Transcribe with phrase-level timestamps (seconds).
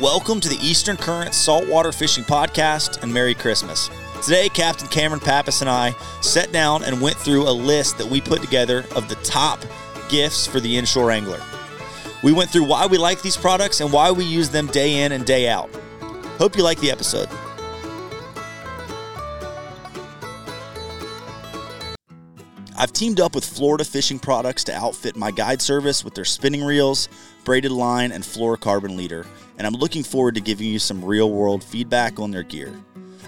[0.00, 3.88] Welcome to the Eastern Current Saltwater Fishing Podcast and Merry Christmas.
[4.24, 8.20] Today, Captain Cameron Pappas and I sat down and went through a list that we
[8.20, 9.60] put together of the top
[10.08, 11.40] gifts for the inshore angler.
[12.24, 15.12] We went through why we like these products and why we use them day in
[15.12, 15.70] and day out.
[16.38, 17.28] Hope you like the episode.
[22.76, 26.64] I've teamed up with Florida Fishing Products to outfit my guide service with their spinning
[26.64, 27.08] reels,
[27.44, 29.24] braided line, and fluorocarbon leader,
[29.58, 32.72] and I'm looking forward to giving you some real world feedback on their gear.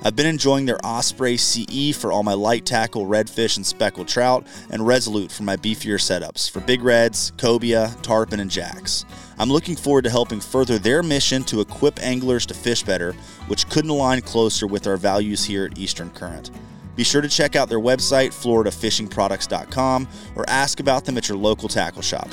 [0.02, 4.46] I've been enjoying their Osprey CE for all my light tackle, redfish, and speckled trout,
[4.70, 9.04] and Resolute for my beefier setups for big reds, cobia, tarpon, and jacks.
[9.38, 13.14] I'm looking forward to helping further their mission to equip anglers to fish better,
[13.48, 16.50] which couldn't align closer with our values here at Eastern Current.
[16.95, 21.68] Be sure to check out their website, floridafishingproducts.com, or ask about them at your local
[21.68, 22.28] tackle shop.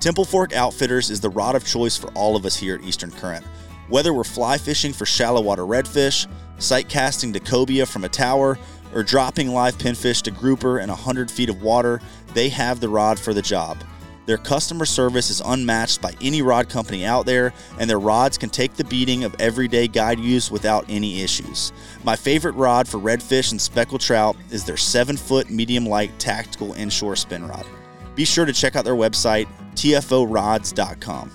[0.00, 3.10] Temple Fork Outfitters is the rod of choice for all of us here at Eastern
[3.10, 3.44] Current.
[3.88, 8.56] Whether we're fly fishing for shallow water redfish, sight casting to cobia from a tower,
[8.94, 12.00] or dropping live pinfish to grouper in 100 feet of water,
[12.32, 13.76] they have the rod for the job.
[14.26, 18.50] Their customer service is unmatched by any rod company out there, and their rods can
[18.50, 21.72] take the beating of everyday guide use without any issues.
[22.04, 26.74] My favorite rod for redfish and speckled trout is their 7 foot medium light tactical
[26.74, 27.66] inshore spin rod.
[28.18, 31.30] Be sure to check out their website, tforods.com.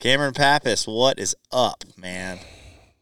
[0.00, 2.40] Cameron Pappas, what is up, man?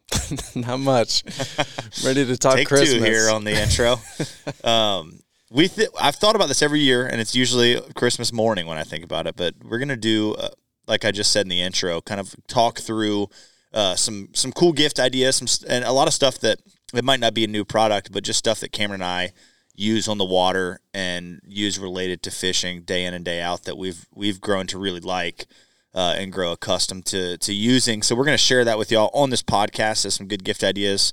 [0.55, 1.25] Not much.
[2.05, 3.97] Ready to talk Take Christmas two here on the intro.
[4.71, 8.77] um, we th- I've thought about this every year, and it's usually Christmas morning when
[8.77, 9.35] I think about it.
[9.35, 10.51] But we're gonna do, uh,
[10.87, 13.29] like I just said in the intro, kind of talk through
[13.73, 16.61] uh, some some cool gift ideas, some st- and a lot of stuff that
[16.95, 19.33] it might not be a new product, but just stuff that Cameron and I
[19.75, 23.77] use on the water and use related to fishing day in and day out that
[23.77, 25.47] we've we've grown to really like
[25.95, 28.03] uh, and grow accustomed to to using.
[28.03, 30.63] So we're going to share that with y'all on this podcast as some good gift
[30.63, 31.13] ideas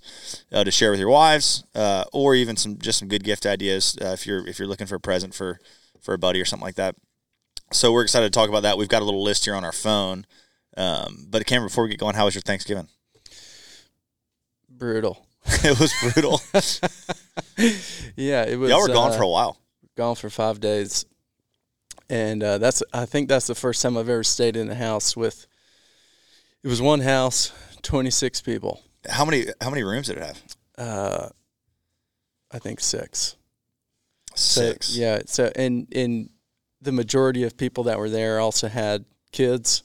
[0.52, 3.98] uh, to share with your wives, uh, or even some just some good gift ideas
[4.02, 5.60] uh, if you're if you're looking for a present for
[6.02, 6.96] for a buddy or something like that.
[7.72, 8.78] So we're excited to talk about that.
[8.78, 10.26] We've got a little list here on our phone.
[10.76, 12.88] Um, but Cameron, before we get going, how was your Thanksgiving?
[14.70, 15.26] Brutal.
[15.64, 16.42] it was brutal.
[18.16, 18.70] yeah, it was.
[18.70, 19.58] Y'all were gone uh, for a while.
[19.96, 21.06] Gone for five days,
[22.10, 22.82] and uh, that's.
[22.94, 25.46] I think that's the first time I've ever stayed in a house with.
[26.64, 27.52] It was one house,
[27.82, 28.82] twenty six people.
[29.10, 30.44] How many how many rooms did it have?
[30.78, 31.30] Uh,
[32.52, 33.36] I think six.
[34.36, 34.88] Six.
[34.88, 35.22] So, yeah.
[35.26, 36.30] So and and
[36.82, 39.04] the majority of people that were there also had
[39.34, 39.84] kids.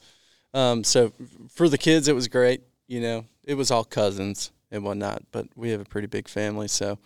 [0.54, 1.12] Um, so
[1.50, 2.62] for the kids, it was great.
[2.86, 6.68] You know, it was all cousins and whatnot, but we have a pretty big family,
[6.68, 6.98] so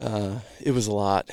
[0.00, 1.30] uh, it was a lot.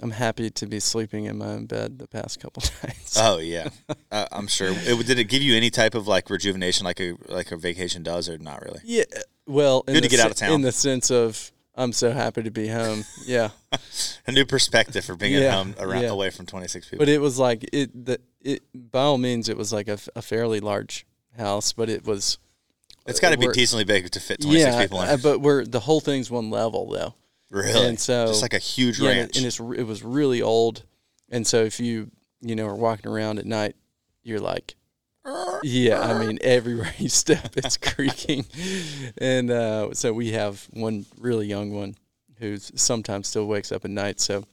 [0.00, 3.16] I'm happy to be sleeping in my own bed the past couple nights.
[3.20, 3.68] Oh yeah,
[4.10, 4.70] uh, I'm sure.
[4.72, 8.02] It, did it give you any type of like rejuvenation, like a like a vacation
[8.02, 8.80] does, or not really?
[8.84, 9.04] yeah.
[9.46, 10.52] Well, in Good to the get out of town.
[10.52, 13.04] In the sense of, I'm so happy to be home.
[13.26, 13.50] Yeah.
[14.26, 16.10] a new perspective for being at home around yeah.
[16.10, 16.98] away from 26 people.
[16.98, 18.06] but it was like it.
[18.06, 22.38] The it by all means, it was like a fairly large house, but it was.
[23.06, 25.08] It's got to be decently big to fit 26 yeah, people in.
[25.08, 27.14] uh, but we're the whole thing's one level though.
[27.50, 29.36] really, and so- just like a huge Yeah, and ranch.
[29.36, 30.84] and it's it was really old,
[31.30, 33.76] and so if you you know are walking around at night,
[34.22, 34.74] you're like,
[35.62, 38.44] yeah, I mean everywhere you step, it's creaking,
[39.18, 41.94] and uh, so we have one really young one
[42.38, 44.18] who sometimes still wakes up at night.
[44.20, 44.44] So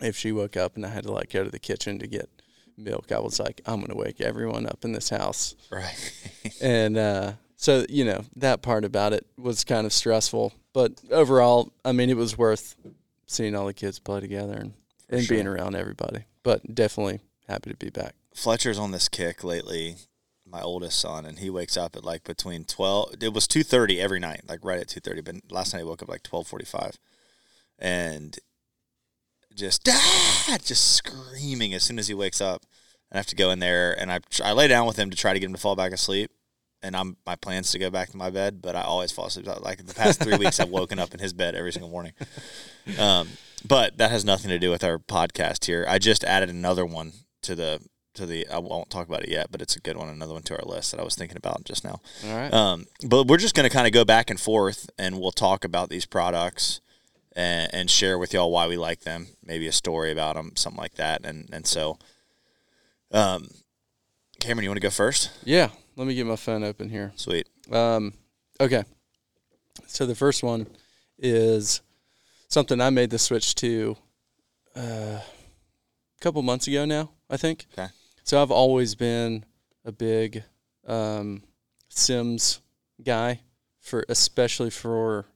[0.00, 2.28] if she woke up and I had to like go to the kitchen to get
[2.76, 6.12] milk, I was like, I'm gonna wake everyone up in this house right.
[6.60, 7.32] and uh,
[7.66, 12.10] so you know that part about it was kind of stressful, but overall, I mean,
[12.10, 12.76] it was worth
[13.26, 14.72] seeing all the kids play together and,
[15.10, 15.36] and sure.
[15.36, 16.26] being around everybody.
[16.44, 18.14] But definitely happy to be back.
[18.32, 19.96] Fletcher's on this kick lately.
[20.48, 23.16] My oldest son, and he wakes up at like between 12.
[23.20, 25.24] It was 2:30 every night, like right at 2:30.
[25.24, 26.98] But last night he woke up like 12:45,
[27.80, 28.38] and
[29.56, 32.62] just dad, just screaming as soon as he wakes up.
[33.10, 35.16] And I have to go in there, and I I lay down with him to
[35.16, 36.30] try to get him to fall back asleep.
[36.82, 39.46] And I'm my plans to go back to my bed, but I always fall asleep.
[39.60, 42.12] Like the past three weeks, I've woken up in his bed every single morning.
[42.98, 43.28] Um,
[43.66, 45.84] but that has nothing to do with our podcast here.
[45.88, 47.12] I just added another one
[47.42, 47.80] to the
[48.14, 48.46] to the.
[48.48, 50.08] I won't talk about it yet, but it's a good one.
[50.08, 52.00] Another one to our list that I was thinking about just now.
[52.26, 52.52] All right.
[52.52, 55.64] Um, but we're just going to kind of go back and forth, and we'll talk
[55.64, 56.80] about these products
[57.34, 59.28] and, and share with y'all why we like them.
[59.44, 61.24] Maybe a story about them, something like that.
[61.24, 61.98] And and so,
[63.10, 63.48] um,
[64.40, 65.30] Cameron, you want to go first?
[65.44, 65.70] yeah.
[65.96, 67.12] Let me get my phone open here.
[67.16, 67.48] Sweet.
[67.72, 68.12] Um,
[68.60, 68.84] okay.
[69.86, 70.66] So the first one
[71.18, 71.80] is
[72.48, 73.96] something I made the switch to
[74.76, 75.22] uh, a
[76.20, 77.10] couple months ago now.
[77.30, 77.66] I think.
[77.72, 77.88] Okay.
[78.24, 79.44] So I've always been
[79.84, 80.44] a big
[80.86, 81.42] um,
[81.88, 82.60] Simms
[83.02, 83.40] guy
[83.80, 85.26] for especially for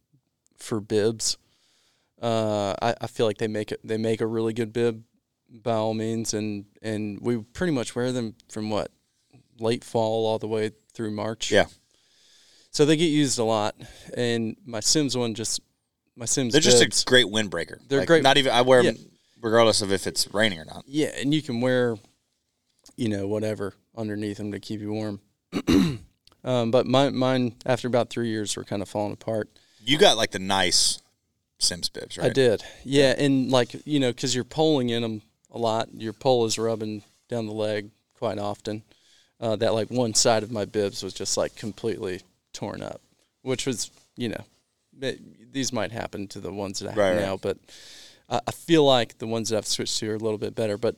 [0.57, 1.39] for bibs.
[2.21, 5.05] Uh, I, I feel like they make it they make a really good bib
[5.51, 8.91] by all means and and we pretty much wear them from what
[9.61, 11.51] late fall all the way through March.
[11.51, 11.67] Yeah.
[12.71, 13.75] So they get used a lot
[14.17, 15.61] and my Simms one just
[16.17, 16.53] my Simms.
[16.53, 17.79] They're just bibs, a great windbreaker.
[17.89, 18.93] They're Like, great- Not even I wear Yeah.
[18.93, 19.11] them
[19.41, 20.85] regardless of if it's raining or not.
[20.87, 21.97] Yeah, and you can wear,
[22.97, 25.21] you know, whatever underneath them to keep you warm.
[26.45, 29.49] um, but my, mine, after about three years, were kind of falling apart.
[29.83, 31.01] You got like the nice
[31.59, 32.27] Simms bibs, right?
[32.31, 35.89] I did, yeah, and like you know, because you're pulling in them a lot.
[35.95, 38.83] Your pole is rubbing down the leg quite often.
[39.41, 42.21] Uh, that like one side of my bibs was just like completely
[42.53, 43.01] torn up,
[43.43, 44.45] which was you know,
[45.01, 47.57] it, these might happen to the ones that I have Right, now, but
[48.29, 50.77] I, I feel like the ones that I've switched to are a little bit better.
[50.77, 50.97] But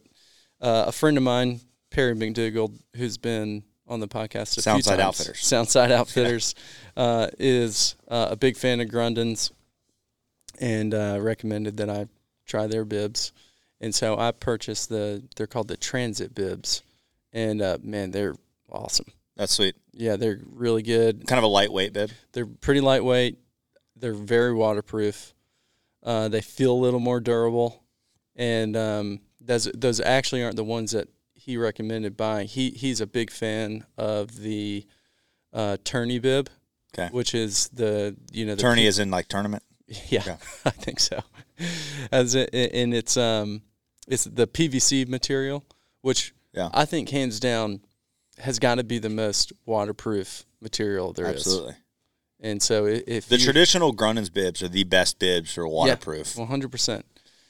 [0.61, 1.61] uh, a friend of mine,
[1.91, 5.41] Perry McDougall, who's been on the podcast a Soundside few times, Outfitters.
[5.41, 6.55] Soundside Outfitters,
[6.97, 9.50] uh, is uh, a big fan of Grundens
[10.61, 12.06] and uh, recommended that I
[12.47, 13.33] try their bibs.
[13.81, 16.83] And so I purchased the, they're called the Transit bibs.
[17.32, 18.34] And uh, man, they're
[18.70, 19.06] awesome.
[19.37, 19.75] That's sweet.
[19.93, 21.26] Yeah, they're really good.
[21.26, 22.11] Kind of a lightweight bib.
[22.32, 23.38] They're pretty lightweight.
[23.96, 25.34] They're very waterproof.
[26.02, 27.84] Uh, they feel a little more durable,
[28.37, 32.49] and um, those those actually aren't the ones that he recommended buying.
[32.49, 34.84] He he's a big fan of the
[35.52, 36.50] uh, tourney bib,
[36.99, 37.08] Okay.
[37.12, 39.62] which is the you know the Tourney is in like tournament.
[40.08, 40.37] yeah.
[40.64, 41.20] I think so.
[42.11, 43.62] As it, and it's um,
[44.08, 45.64] it's the PVC material,
[46.00, 46.69] which Yeah.
[46.73, 47.81] I think hands down
[48.39, 51.37] has got to be the most waterproof material there is.
[51.37, 51.75] Absolutely.
[52.41, 56.35] And so if The you, traditional Grundens bibs are the best bibs for waterproof.
[56.37, 57.07] hundred percent,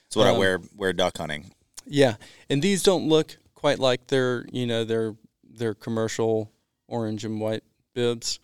[0.06, 1.52] It's what I um, wear wear duck hunting.
[1.86, 2.16] yeah.
[2.50, 5.14] And these don't look quite like their you know their
[5.44, 6.50] their commercial
[6.88, 7.62] orange and white
[7.94, 8.38] bibs.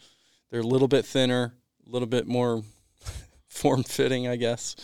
[0.50, 1.54] They're a little bit thinner,
[1.86, 2.62] a little bit more
[3.48, 4.74] form fitting, I guess.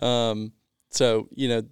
[0.00, 0.52] Um,
[0.90, 1.62] so you know,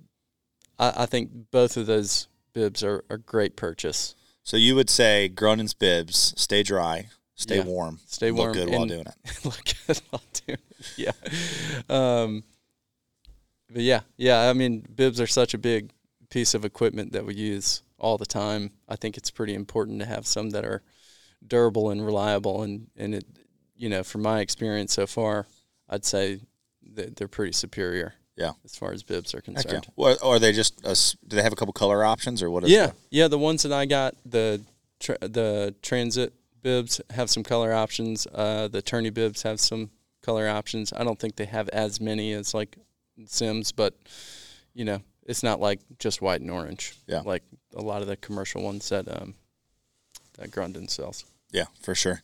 [0.78, 4.14] I, I think both of those bibs are a great purchase.
[4.42, 7.64] So you would say Grundens bibs stay dry, stay Yeah.
[7.64, 9.14] warm, Stay warm look good while doing it.
[9.44, 10.92] look good while doing it.
[10.96, 11.12] Yeah.
[11.88, 12.44] Um,
[13.70, 14.48] but yeah, yeah.
[14.48, 15.90] I mean, bibs are such a big
[16.30, 18.70] piece of equipment that we use all the time.
[18.88, 20.82] I think it's pretty important to have some that are
[21.46, 22.62] durable and reliable.
[22.62, 23.24] And and it,
[23.76, 25.46] you know, from my experience so far,
[25.88, 26.40] I'd say
[26.94, 28.14] that they're pretty superior.
[28.40, 28.52] Yeah.
[28.64, 29.52] As far as bibs are yeah.
[29.52, 29.86] concerned.
[29.96, 32.64] Or are they just a s do they have a couple color options or what
[32.64, 32.96] is Yeah, that?
[33.10, 33.28] yeah.
[33.28, 34.62] The ones that I got, the
[34.98, 36.32] tra- the transit
[36.62, 38.26] bibs have some color options.
[38.26, 39.90] Uh, the tourney bibs have some
[40.22, 40.92] color options.
[41.00, 42.76] I don't think they have as many as like
[43.26, 43.92] Simms, but
[44.72, 46.94] you know, it's not like just white and orange.
[47.06, 47.20] Yeah.
[47.24, 47.42] like
[47.76, 49.34] a lot of the commercial ones that um
[50.38, 51.24] that Grunden sells.
[51.52, 52.22] Yeah, for sure.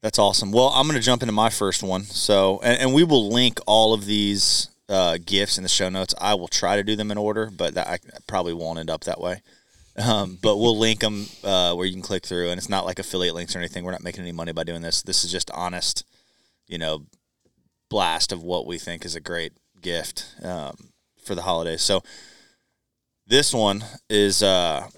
[0.00, 0.52] That's awesome.
[0.52, 2.04] Well, I'm going to jump into my first one.
[2.04, 6.14] So, and, and we will link all of these uh, gifts in the show notes.
[6.20, 9.04] I will try to do them in order, but that, I probably won't end up
[9.04, 9.42] that way.
[9.96, 12.98] Um, but we'll link them uh, where you can click through, and it's not like
[12.98, 13.84] affiliate links or anything.
[13.84, 15.02] We're not making any money by doing this.
[15.02, 16.04] This is just honest,
[16.68, 17.06] you know,
[17.88, 20.76] blast of what we think is a great gift um,
[21.22, 21.82] for the holidays.
[21.82, 22.02] So,
[23.26, 24.88] this one is uh,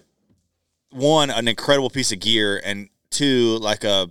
[0.90, 4.09] one an incredible piece of gear, and two like a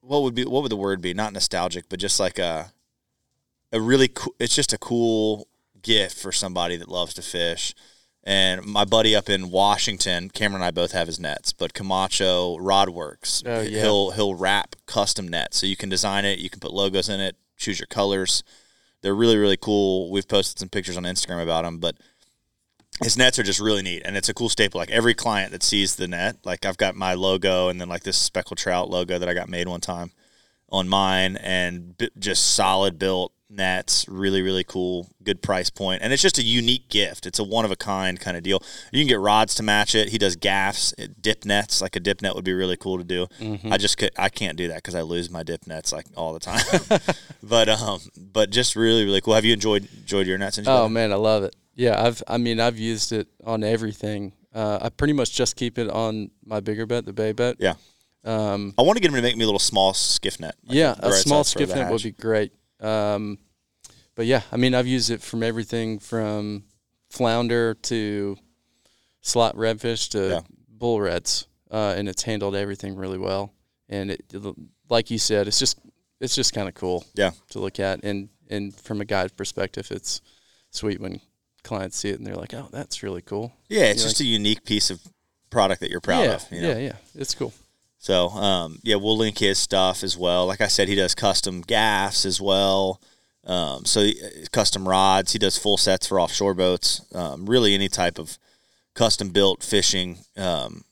[0.00, 1.12] what would be what would the word be?
[1.12, 2.72] Not nostalgic, but just like a
[3.72, 4.34] a really cool.
[4.38, 5.48] It's just a cool
[5.82, 7.74] gift for somebody that loves to fish.
[8.24, 12.58] And my buddy up in Washington, Cameron and I both have his nets, but Camacho
[12.58, 13.80] Rod Works, Oh, yeah.
[13.82, 17.20] he'll he'll wrap custom nets, so you can design it, you can put logos in
[17.20, 18.42] it, choose your colors.
[19.00, 20.10] They're really really cool.
[20.10, 21.96] We've posted some pictures on Instagram about them, but
[23.02, 25.62] his nets are just really neat and it's a cool staple like every client that
[25.62, 29.18] sees the net like i've got my logo and then like this speckled trout logo
[29.20, 30.10] that i got made one time
[30.70, 36.12] on mine and b- just solid built nets really really cool good price point and
[36.12, 38.62] it's just a unique gift it's a one of a kind kind of deal
[38.92, 42.20] you can get rods to match it he does gaffs dip nets like a dip
[42.20, 43.26] net would be really cool to do
[43.70, 46.34] i just could i can't do that because i lose my dip nets like all
[46.34, 46.62] the time
[47.42, 50.82] but um but just really really cool have you enjoyed enjoyed your nets Enjoyed Oh
[50.84, 50.92] them?
[50.92, 51.56] man, I love it.
[51.74, 54.32] Yeah, I've I mean I've used it on everything.
[54.54, 57.56] Uh, I pretty much just keep it on my bigger bet, the bay bet.
[57.60, 57.74] yeah
[58.24, 60.56] Um, I want to get him to make me a little small skiff net.
[60.66, 62.52] like yeah, a small skiff net would be great.
[62.80, 63.38] Um,
[64.14, 66.64] but yeah, I mean, I've used it from everything from
[67.10, 68.36] flounder to
[69.20, 70.40] slot redfish to Yeah.
[70.68, 73.52] bull reds, uh, and it's handled everything really well.
[73.88, 74.22] And it,
[74.88, 75.78] like you said, it's just
[76.20, 77.30] it's just kind of cool Yeah.
[77.50, 78.02] to look at.
[78.04, 80.20] And and from a guide perspective, it's
[80.70, 81.20] sweet when
[81.62, 84.24] clients see it and they're like, "Oh, that's really cool." Yeah, it's You're just a
[84.24, 85.00] unique piece of
[85.50, 86.46] product that you're proud yeah, of.
[86.52, 86.68] You know?
[86.70, 86.96] yeah, yeah.
[87.14, 87.52] It's cool.
[87.98, 90.46] So, um, yeah, we'll link his stuff as well.
[90.46, 93.00] Like I said, he does custom gaffs as well.
[93.44, 95.32] Um, so he- custom rods.
[95.32, 97.02] He does full sets for offshore boats.
[97.14, 98.38] Um, really, any type of
[98.94, 100.18] custom built fishing.
[100.36, 100.84] Um,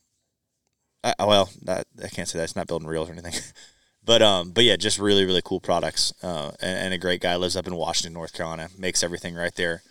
[1.05, 2.45] I, well, that, I can't say that.
[2.45, 3.35] It's not building reels or anything.
[4.05, 6.13] but um, but yeah, just really really cool products.
[6.23, 8.69] Uh, and, and a great guy lives up in Washington, North Carolina.
[8.79, 9.83] Makes everything right there.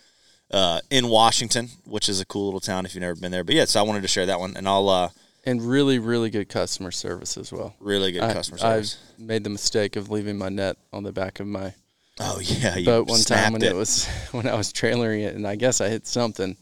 [0.50, 3.44] Uh, in Washington, which is a cool little town if you've never been there.
[3.44, 5.08] But yeah, so I wanted to share that one, and I'll uh,
[5.46, 7.74] And really, really good customer service as well.
[7.80, 8.98] really good I- customer service.
[9.18, 11.72] I made the mistake of leaving my net on the back of my
[12.18, 13.74] Oh yeah, you boat one time when it.
[13.76, 16.56] was when I was trailering it, and I guess I hit something,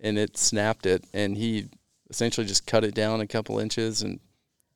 [0.00, 1.68] and it snapped it, and he
[2.10, 4.18] essentially just cut it down a couple inches and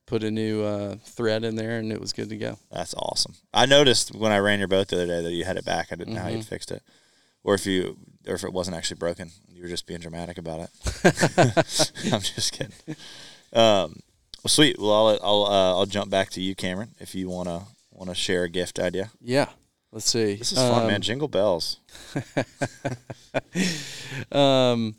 [0.07, 2.59] put a new uh, thread in there, and it was good to go.
[2.71, 3.35] That's awesome.
[3.55, 5.89] I noticed when I ran your boat the other day that you had it back.
[5.91, 6.37] I didn't know how Mm-hmm.
[6.37, 6.83] you'd fixed it,
[7.43, 7.97] or if you,
[8.27, 9.31] or if it wasn't actually broken.
[9.51, 10.71] You were just being dramatic about it.
[12.13, 12.73] I'm just kidding.
[13.53, 14.01] Um,
[14.43, 14.79] well, sweet.
[14.79, 18.45] Well, I'll I'll uh, I'll jump back to you, Cameron, if you wanna wanna share
[18.45, 19.11] a gift idea.
[19.21, 19.49] Yeah.
[19.91, 20.35] Let's see.
[20.35, 21.01] This is fun, Um, man.
[21.01, 21.81] Jingle bells.
[24.33, 24.97] Um,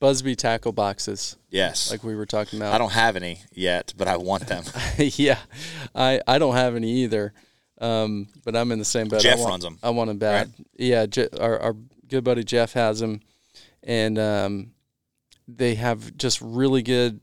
[0.00, 1.90] Buzbe tackle boxes, Yes.
[1.90, 2.74] like we were talking about.
[2.74, 4.64] I don't have any yet, but I want them.
[4.98, 5.38] yeah,
[5.94, 7.32] I I don't have any either.
[7.80, 9.20] Um, but I'm in the same boat.
[9.20, 10.52] I Jeff want- runs 'em, I want them bad.
[10.78, 11.76] Yeah, Je- our our
[12.08, 13.20] good buddy Jeff has them,
[13.82, 14.70] and um,
[15.48, 17.20] they have just really good,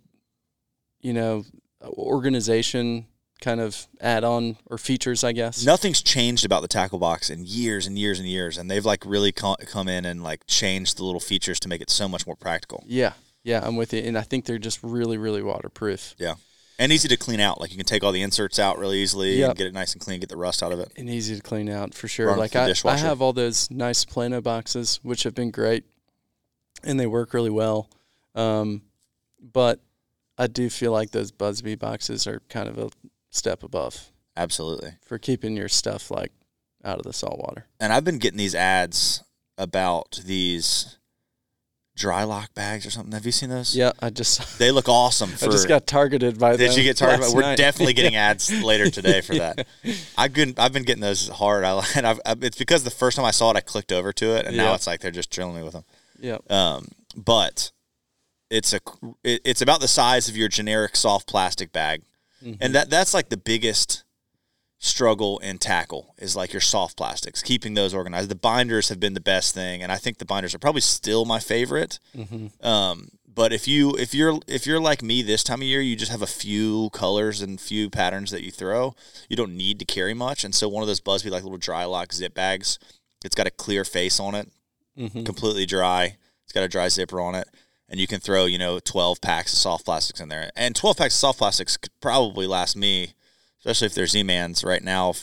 [1.03, 1.43] you know,
[1.83, 3.05] organization
[3.41, 5.65] kind of add-on or features, I guess.
[5.65, 9.05] Nothing's changed about the tackle box in years and years and years, and they've like
[9.05, 12.37] really come in and like changed the little features to make it so much more
[12.37, 12.83] practical.
[12.87, 16.35] Yeah, yeah, I'm with you, and I think they're just really, really waterproof Yeah.
[16.79, 17.61] And easy to clean out.
[17.61, 19.49] Like you can take all the inserts out really easily Yep.
[19.49, 20.91] and get it nice and clean, get the rust out of it.
[20.97, 22.27] and easy to clean out for sure.
[22.27, 25.83] Run like I, I have all those nice Plano boxes, which have been great,
[26.83, 27.89] and they work really well.
[28.35, 28.81] Um,
[29.39, 29.81] but
[30.37, 32.89] I do feel like those Buzbe boxes are kind of a
[33.29, 34.93] step above Absolutely.
[35.01, 36.31] for keeping your stuff like
[36.83, 37.67] out of the salt water.
[37.79, 39.23] And I've been getting these ads
[39.57, 40.97] about these
[41.95, 43.11] dry lock bags or something.
[43.11, 43.75] Have you seen those?
[43.75, 46.97] Yeah, I just They look awesome I just got targeted by Did them you get
[46.97, 47.25] targeted?
[47.25, 47.57] last We're night.
[47.57, 49.67] definitely getting ads later today for that.
[50.17, 51.63] I've been I've been getting those hard.
[51.63, 54.11] I and I've, I've- it's because the first time I saw it, I clicked over
[54.13, 55.83] to it, and now it's like they're just drilling me with them.
[56.19, 56.37] yeah.
[56.49, 57.71] Um, but
[58.57, 58.79] it's a
[59.23, 62.01] it's about the size of your generic soft plastic bag,
[62.43, 62.61] Mm-hmm.
[62.61, 64.03] and that that's like the biggest
[64.79, 68.29] struggle and tackle is like your soft plastics, keeping those organized.
[68.29, 71.23] The binders have been the best thing, and I think the binders are probably still
[71.23, 71.99] my favorite.
[72.15, 72.65] Mm-hmm.
[72.67, 75.95] Um, but if you if you're if you're like me this time of year, you
[75.95, 78.93] just have a few colors and few patterns that you throw.
[79.29, 81.85] You don't need to carry much, and so one of those Buzbe like little dry
[81.85, 82.77] lock zip bags,
[83.23, 84.49] it's got a clear face on it,
[84.99, 85.25] Mhm.
[85.25, 86.17] completely dry.
[86.43, 87.47] It's got a dry zipper on it,
[87.93, 90.97] and you can throw you know twelve packs of soft plastics in there, and twelve
[90.97, 93.13] packs of soft plastics could probably last me,
[93.59, 95.13] especially if they're Z-mans right now,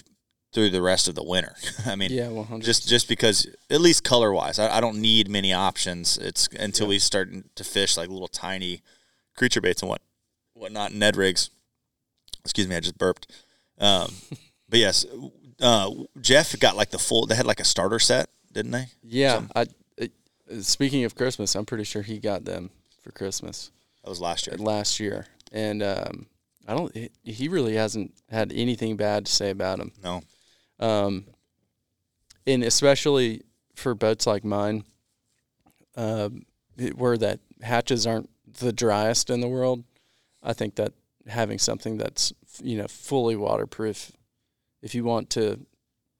[0.53, 1.57] through the rest of the winter.
[1.87, 2.65] I mean, Yeah, 100.
[2.65, 6.17] just just because at least color wise, I, I don't need many options.
[6.17, 8.83] It's until we start to fish like little tiny
[9.37, 10.03] creature baits and what
[10.55, 11.51] whatnot Ned rigs.
[12.45, 13.27] Excuse me, I just burped.
[13.81, 14.13] Um,
[14.69, 15.05] but yes,
[15.61, 17.27] uh, Jeff got like the full.
[17.27, 18.87] They had like a starter set, didn't they?
[19.03, 19.43] yeah.
[19.57, 19.67] I
[20.61, 22.71] speaking of Christmas, I'm pretty sure he got them
[23.03, 23.71] for Christmas.
[24.05, 24.57] That was last year.
[24.59, 26.27] last year, and um,
[26.67, 26.95] I don't.
[27.25, 29.93] he- really hasn't had anything bad to say about him.
[30.03, 30.23] No,
[30.79, 31.27] Um,
[32.47, 33.43] and especially
[33.75, 34.85] for boats like mine,
[35.97, 36.47] um,
[36.95, 39.85] where that hatches aren't the driest in the world,
[40.43, 40.93] I think that
[41.29, 44.13] having something that's you know fully waterproof,
[44.83, 45.61] if you want to,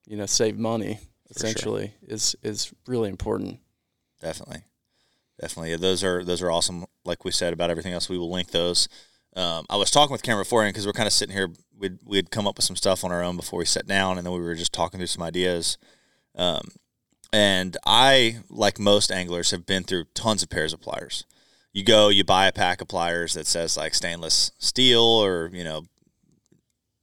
[0.07, 0.99] you know, save money,
[1.33, 1.49] For sure.
[1.49, 3.59] essentially, is is really important.
[4.21, 4.63] Definitely,
[5.39, 5.75] definitely.
[5.75, 6.85] Those are those are awesome.
[7.03, 8.87] Like we said about everything else, we will link those.
[9.35, 11.49] Um, I was talking with Cameron beforehand because we're kind of sitting here.
[11.77, 14.25] We'd we'd come up with some stuff on our own before we sat down, and
[14.25, 15.77] then we were just talking through some ideas.
[16.35, 16.69] Um,
[17.33, 21.25] and I, like most anglers, have been through tons of pairs of pliers.
[21.73, 25.63] You go, you buy a pack of pliers that says like stainless steel, or you
[25.63, 25.85] know,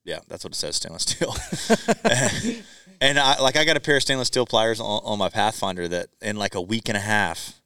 [0.04, 1.34] yeah, that's what it says, stainless steel.
[3.00, 5.88] and I like I got a pair of stainless steel pliers on, on my Pathfinder
[5.88, 7.60] that in like a week and a half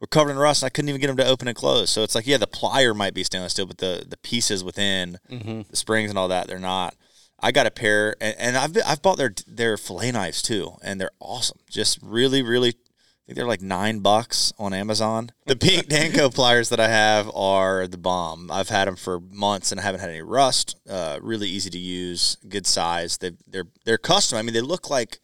[0.00, 0.62] were covered in rust.
[0.62, 1.90] And I couldn't even get them to open and close.
[1.90, 5.18] So it's like, yeah, the plier might be stainless steel, but the the pieces within
[5.30, 5.62] Mm-hmm.
[5.70, 6.94] the springs and all that, they're not.
[7.40, 10.72] I got a pair, and, and I've been, I've bought their their fillet knives too,
[10.82, 11.58] and they're awesome.
[11.70, 12.74] Just really, really,
[13.28, 15.30] think they're like nine bucks on Amazon.
[15.44, 18.50] The pink Danco pliers that I have are the bomb.
[18.50, 20.76] I've had them for months and I haven't had any rust.
[20.88, 23.18] Uh, really easy to use, good size.
[23.18, 24.38] They they're they're custom.
[24.38, 25.18] I mean, they look like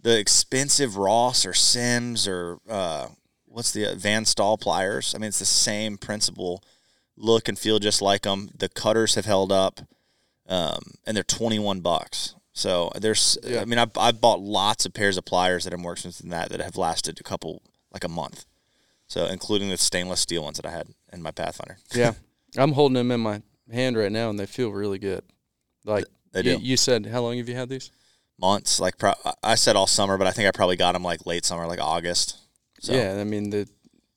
[0.00, 3.08] the expensive Ross or Simms or uh,
[3.44, 5.14] what's the Van Staal pliers.
[5.14, 6.64] I mean, it's the same principle,
[7.16, 8.50] look and feel just like them.
[8.58, 9.80] The cutters have held up,
[10.48, 12.34] um, and they're twenty one bucks.
[12.56, 13.60] So there's, Yeah.
[13.60, 16.30] I mean, I I bought lots of pairs of pliers that are more expensive than
[16.30, 17.60] that that have lasted a couple
[17.92, 18.46] like a month.
[19.08, 21.76] So including the stainless steel ones that I had in my Pathfinder.
[21.94, 22.14] Yeah,
[22.56, 25.22] I'm holding them in my hand right now, and they feel really good.
[25.84, 26.64] Like They you, do.
[26.64, 27.90] you said, how long have you had these?
[28.40, 31.26] Months like pro- I said all summer, but I think I probably got them like
[31.26, 32.38] late summer, like August.
[32.80, 33.68] So Yeah, I mean the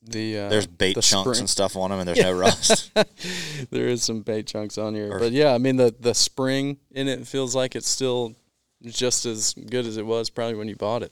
[0.01, 2.91] the uh, there's bait the chunks spring- and stuff on them, and there's no rust.
[3.72, 6.77] there is some bait chunks on here, Or- but yeah, I mean the the spring
[6.91, 8.36] in it feels like it's still
[8.86, 11.12] just as good as it was probably when you bought it.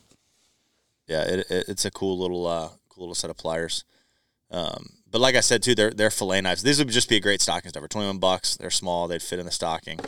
[1.08, 3.84] yeah, it, it, it's a cool little uh, cool little set of pliers.
[4.50, 6.64] Um, but like I said too, they're they're fillet knives.
[6.64, 7.88] These would just be a great stocking stuffer.
[7.90, 8.56] Twenty one bucks.
[8.56, 9.08] They're small.
[9.10, 10.00] They'd fit in the stocking.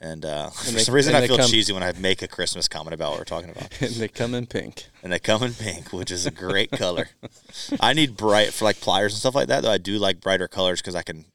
[0.00, 2.68] And, uh, for they- some reason, I feel come- cheesy when I make a Christmas
[2.68, 3.70] comment about what we're talking about.
[3.82, 4.86] and they come in pink.
[5.02, 7.08] and they come in pink, which is a great color.
[7.80, 9.62] I need bright for like pliers and stuff like that.
[9.62, 11.26] Though I do like brighter colors because I can.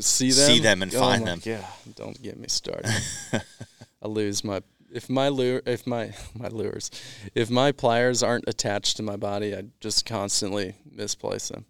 [0.00, 1.40] See them, See them and Oh find them.
[1.44, 2.90] Yeah, don't get me started.
[3.32, 4.60] I lose my
[4.92, 6.90] if my lure if my my lures
[7.34, 11.64] if my pliers aren't attached to my body, I just constantly misplace them.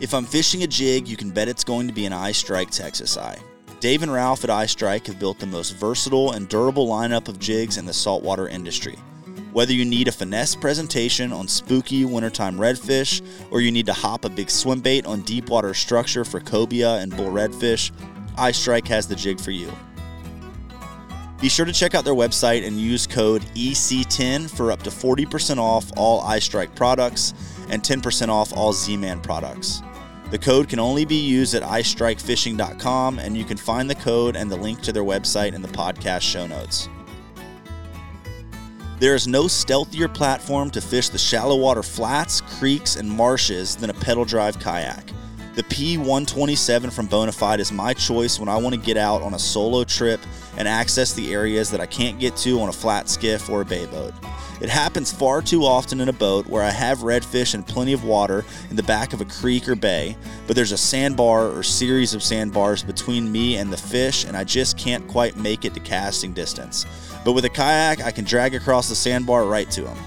[0.00, 3.16] If I'm fishing a jig, you can bet it's going to be an EyeStrike Texas
[3.16, 3.38] Eye.
[3.82, 7.78] Dave and Ralph at EyeStrike have built the most versatile and durable lineup of jigs
[7.78, 8.94] in the saltwater industry.
[9.52, 14.24] Whether you need a finesse presentation on spooky wintertime redfish, or you need to hop
[14.24, 17.90] a big swim bait on deep water structure for cobia and bull redfish,
[18.36, 19.68] EyeStrike has the jig for you.
[21.40, 25.58] Be sure to check out their website and use code EC10 for up to 40%
[25.58, 27.34] off all EyeStrike products
[27.68, 29.82] and 10% off all Z Man products.
[30.32, 34.50] The code can only be used at EyeStrikeFishing.com, and you can find the code and
[34.50, 36.88] the link to their website in the podcast show notes.
[38.98, 43.90] There is no stealthier platform to fish the shallow water flats, creeks, and marshes than
[43.90, 45.10] a pedal drive kayak.
[45.54, 49.38] The P127 from Bonafide is my choice when I want to get out on a
[49.38, 50.18] solo trip
[50.56, 53.66] and access the areas that I can't get to on a flat skiff or a
[53.66, 54.14] bay boat.
[54.62, 58.04] It happens far too often in a boat where I have redfish and plenty of
[58.04, 62.14] water in the back of a creek or bay, but there's a sandbar or series
[62.14, 65.80] of sandbars between me and the fish, and I just can't quite make it to
[65.80, 66.86] casting distance.
[67.24, 69.98] But with a kayak, I can drag across the sandbar right to them.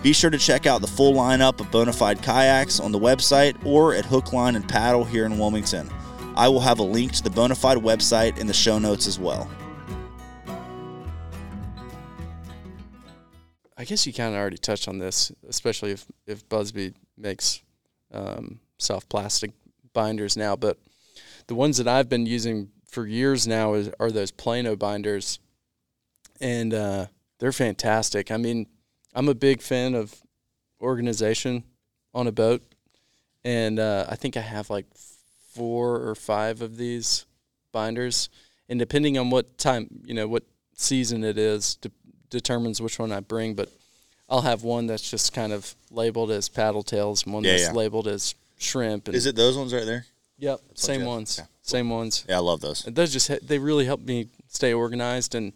[0.00, 3.96] Be sure to check out the full lineup of Bonafide kayaks on the website or
[3.96, 5.90] at Hook, Line, and Paddle here in Wilmington.
[6.36, 9.50] I will have a link to the Bonafide website in the show notes as well.
[13.78, 17.62] I guess you kind of already touched on this, especially if if Buzbe makes
[18.12, 19.52] um, soft plastic
[19.92, 20.56] binders now.
[20.56, 20.78] But
[21.46, 25.38] the ones that I've been using for years now is, are those Plano binders,
[26.40, 27.06] and uh,
[27.38, 28.32] they're fantastic.
[28.32, 28.66] I mean,
[29.14, 30.22] I'm a big fan of
[30.80, 31.62] organization
[32.12, 32.62] on a boat,
[33.44, 34.86] and uh, I think I have like
[35.54, 37.26] four or five of these
[37.70, 38.28] binders,
[38.68, 40.42] and depending on what time, you know, what
[40.74, 41.90] season it is, de-
[42.30, 43.54] determines which one I bring.
[43.54, 43.68] But
[44.28, 47.64] I'll have one that's just kind of labeled as paddle tails, and one Yeah, that's
[47.64, 47.72] yeah.
[47.72, 49.08] labeled as shrimp.
[49.08, 50.06] And, Is it those ones right there?
[50.38, 51.08] Yep, what same have.
[51.08, 52.24] ones, same ones.
[52.28, 52.86] Yeah, I love those.
[52.86, 55.52] And those just they really help me stay organized and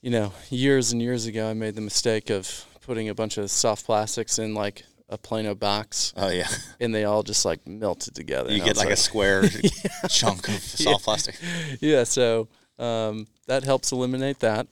[0.00, 3.48] you know years and years ago i made the mistake of putting a bunch of
[3.50, 6.48] soft plastics in like a plano box Oh yeah,
[6.80, 9.44] and they all just like melted together you get was like a square
[10.10, 11.36] chunk of soft plastic.
[11.80, 14.66] yeah so um, that helps eliminate that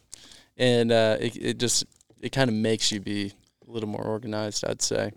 [0.56, 1.84] and uh, it, it just
[2.20, 3.32] it kind of makes you be
[3.66, 5.10] a little more organized i'd say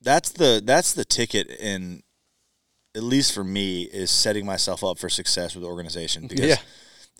[0.00, 2.02] That's the that's the ticket in,
[2.94, 6.26] at least for me, is setting myself up for success with organization.
[6.28, 6.56] Because Yeah.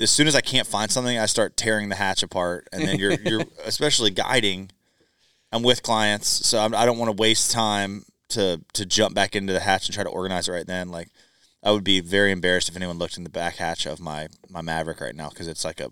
[0.00, 2.98] as soon as I can't find something, I start tearing the hatch apart, and then
[2.98, 4.70] you're you're especially guiding.
[5.52, 9.34] I'm with clients, so I'm, I don't want to waste time to to jump back
[9.34, 10.88] into the hatch and try to organize it right then.
[10.90, 11.08] Like
[11.62, 14.62] I would be very embarrassed if anyone looked in the back hatch of my my
[14.62, 15.90] Maverick right now because it's like a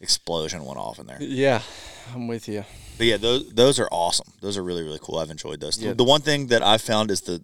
[0.00, 1.18] explosion went off in there.
[1.20, 1.62] yeah
[2.14, 2.64] i'm with you
[2.98, 4.32] But yeah, those those are awesome.
[4.42, 5.18] Those are really really cool.
[5.18, 5.78] I've enjoyed those.
[5.80, 5.94] Yeah.
[5.94, 7.42] The one thing that I've found is the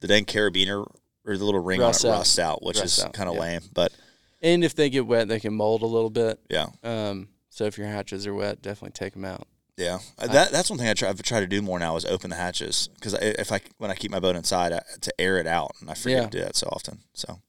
[0.00, 0.86] the dang carabiner
[1.26, 2.18] or the little ring Rust on it out.
[2.18, 3.40] rusts out, which Rust is kind of yeah.
[3.42, 3.60] lame.
[3.74, 3.92] But
[4.40, 7.76] and if they get wet they can mold a little bit yeah, um, so if
[7.76, 9.46] your hatches are wet definitely take them out
[9.76, 12.30] yeah, that that's one thing I try, I've tried to do more now is open
[12.30, 15.46] the hatches because if I when I keep my boat inside I, to air it
[15.46, 16.24] out, and I forget Yeah.
[16.24, 17.00] to do that so often.
[17.14, 17.40] So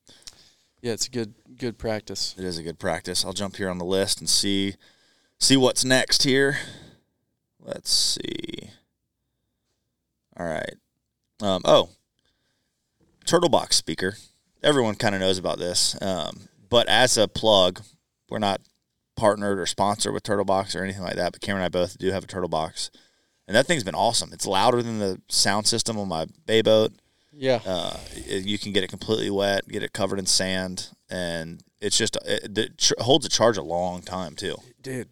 [0.81, 2.35] Yeah, it's a good good practice.
[2.37, 3.25] it is a good practice.
[3.25, 4.75] I'll jump here on the list and see
[5.37, 6.57] see what's next here.
[7.59, 8.69] Let's see.
[10.37, 10.75] All right.
[11.41, 11.89] Um, oh,
[13.25, 14.15] turtle box speaker.
[14.63, 17.81] Everyone kind of knows about this, um, but as a plug,
[18.29, 18.61] we're not
[19.15, 21.31] partnered or sponsored with Turtle Box or anything like that.
[21.33, 22.89] But Cameron and I both do have a Turtle Box,
[23.47, 24.31] and that thing's been awesome.
[24.33, 26.93] It's louder than the sound system on my bay boat.
[27.39, 27.62] Yeah.
[27.65, 27.97] Uh,
[28.28, 32.58] you can get it completely wet, get it covered in sand, and it's just it,
[32.58, 34.58] it tr- holds a charge a long time too.
[34.82, 35.08] Dude,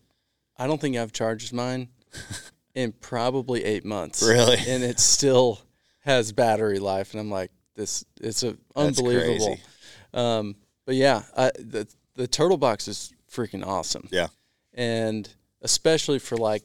[0.57, 1.87] I don't think I've charged mine
[2.75, 4.21] in probably eight months.
[4.21, 4.57] Really?
[4.67, 5.61] And it still
[6.01, 7.13] has battery life.
[7.13, 9.57] And I'm like, this, it's a unbelievable.
[10.13, 14.09] Um, but yeah, I, the, the turtle box is freaking awesome.
[14.11, 14.27] Yeah.
[14.73, 15.29] And
[15.61, 16.63] especially for like,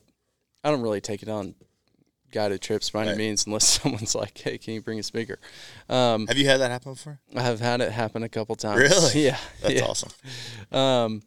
[0.64, 1.54] I don't really take it on
[2.32, 3.18] guided trips by any Right.
[3.18, 5.38] means unless someone's like, hey, can you bring a speaker?
[5.88, 7.20] Um, Have you had that happen before?
[7.36, 8.80] I have had it happen a couple times.
[8.80, 9.12] Really?
[9.26, 9.38] Yeah.
[9.60, 9.84] That's yeah.
[9.84, 10.10] awesome.
[10.72, 11.22] Um,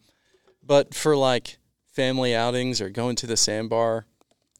[0.61, 1.57] but for like
[1.93, 4.05] family outings or going to the sandbar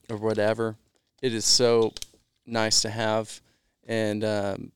[0.10, 0.78] or whatever,
[1.22, 1.92] it is so
[2.46, 3.42] nice to have.
[3.88, 4.72] And um,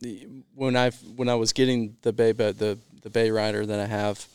[0.00, 3.80] the, when I when I was getting the bay boat, the the bay rider that
[3.80, 4.26] I have,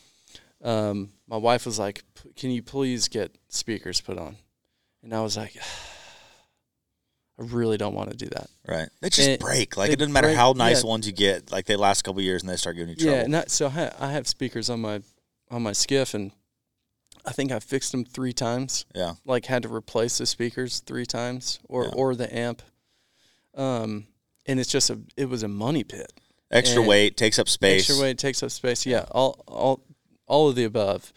[0.64, 4.38] um, my wife was like, "P- "Can you please get speakers put on?"
[5.04, 5.56] And I was like,
[7.40, 8.90] "I really don't want to do that." Right.
[9.02, 9.78] They just And break.
[9.78, 10.90] Like it doesn't matter break- how nice yeah.
[10.90, 11.52] ones you get.
[11.52, 13.18] Like they last a couple years and they start giving you trouble.
[13.30, 15.02] Yeah, and so I, ha- I have speakers on my
[15.50, 16.32] on my skiff, and
[17.26, 18.86] I think I fixed them three times.
[18.96, 19.14] yeah.
[19.26, 21.92] Like had to replace the speakers three times, or Yeah.
[21.96, 22.62] or the amp.
[23.56, 24.08] Um,
[24.46, 26.12] and it's just a it was a money pit.
[26.50, 27.90] Extra And weight takes up space.
[27.90, 28.86] Extra weight takes up space.
[28.86, 29.84] Yeah, all all
[30.28, 31.12] all of the above,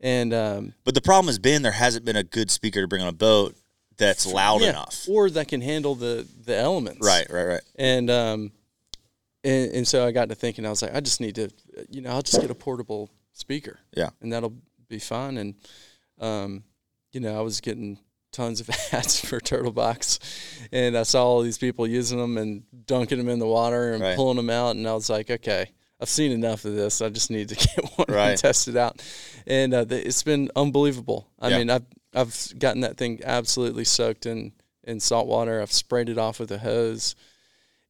[0.00, 3.00] and um, But the problem has been there hasn't been a good speaker to bring
[3.02, 3.56] on a boat
[3.96, 5.06] that's loud yeah, enough.
[5.08, 7.06] or that can handle the the elements.
[7.06, 7.62] Right, right, right.
[7.76, 8.52] And um,
[9.42, 11.50] and, and so I got to thinking, I was like, I just need to,
[11.90, 13.78] you know, I'll just get a portable speaker.
[13.94, 14.10] Yeah.
[14.22, 14.54] And that'll
[14.88, 15.36] be fine.
[15.36, 15.54] And,
[16.18, 16.64] um,
[17.12, 17.98] you know, I was getting
[18.32, 20.18] tons of ads for Turtle Box,
[20.72, 24.02] and I saw all these people using them and dunking them in the water and
[24.02, 24.16] Right.
[24.16, 25.66] pulling them out, and I was like, okay.
[26.00, 27.00] I've seen enough of this.
[27.00, 28.30] I just need to get one Right.
[28.30, 29.00] and test it out,
[29.46, 31.28] and uh, the, it's been unbelievable.
[31.38, 31.58] I Yeah.
[31.58, 34.52] mean, I've I've gotten that thing absolutely soaked in
[34.84, 35.60] in salt water.
[35.60, 37.14] I've sprayed it off with a hose,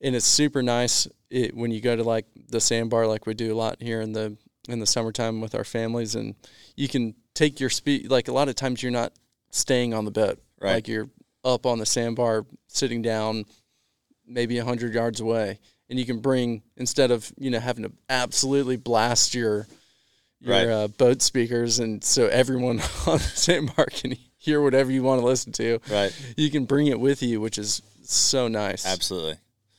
[0.01, 3.53] and it's super nice it, when you go to like the sandbar, like we do
[3.53, 4.37] a lot here in the
[4.69, 6.35] in the summertime with our families, and
[6.77, 8.11] you can take your speed.
[8.11, 9.13] Like a lot of times, you're not
[9.51, 10.39] staying on the boat.
[10.61, 10.75] Right.
[10.75, 11.11] Like you're
[11.45, 13.45] up on the sandbar, sitting down,
[14.27, 15.59] maybe a hundred yards away,
[15.91, 19.67] and you can bring instead of you know having to absolutely blast your
[20.45, 20.69] your Right.
[20.69, 25.27] uh, boat speakers, and so everyone on the sandbar can hear whatever you want to
[25.27, 25.79] listen to.
[25.91, 26.15] Right.
[26.37, 28.85] You can bring it with you, which is so nice.
[28.87, 29.39] Absolutely.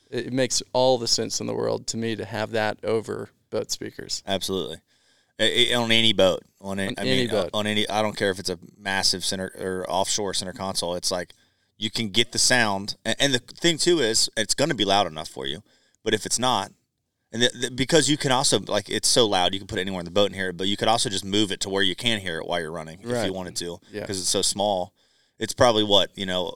[0.10, 3.30] It, it makes all the sense in the world to me to have that over
[3.51, 4.23] boat speakers.
[4.25, 4.78] Absolutely.
[5.39, 7.49] On any boat, on any, On I mean, boat.
[7.54, 7.88] on any.
[7.89, 10.95] I don't care if it's a massive center or offshore center console.
[10.95, 11.34] It's like
[11.78, 14.86] you can get the sound, and, and the thing too is it's going to be
[14.86, 15.62] loud enough for you.
[16.06, 16.71] But if it's not,
[17.36, 19.82] and the, the, because you can also like it's so loud, you can put it
[19.82, 20.58] anywhere in the boat and hear it.
[20.58, 22.71] But you could also just move it to where you can hear it while you're
[22.71, 24.02] running if you wanted to, Yeah.
[24.02, 24.93] because it's so small.
[25.38, 26.54] It's probably what you know,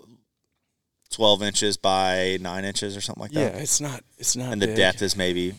[1.12, 3.56] twelve inches by nine inches or something like that.
[3.56, 4.04] Yeah, it's not.
[4.18, 4.54] It's not.
[4.54, 4.78] and the big.
[4.78, 5.54] depth is maybe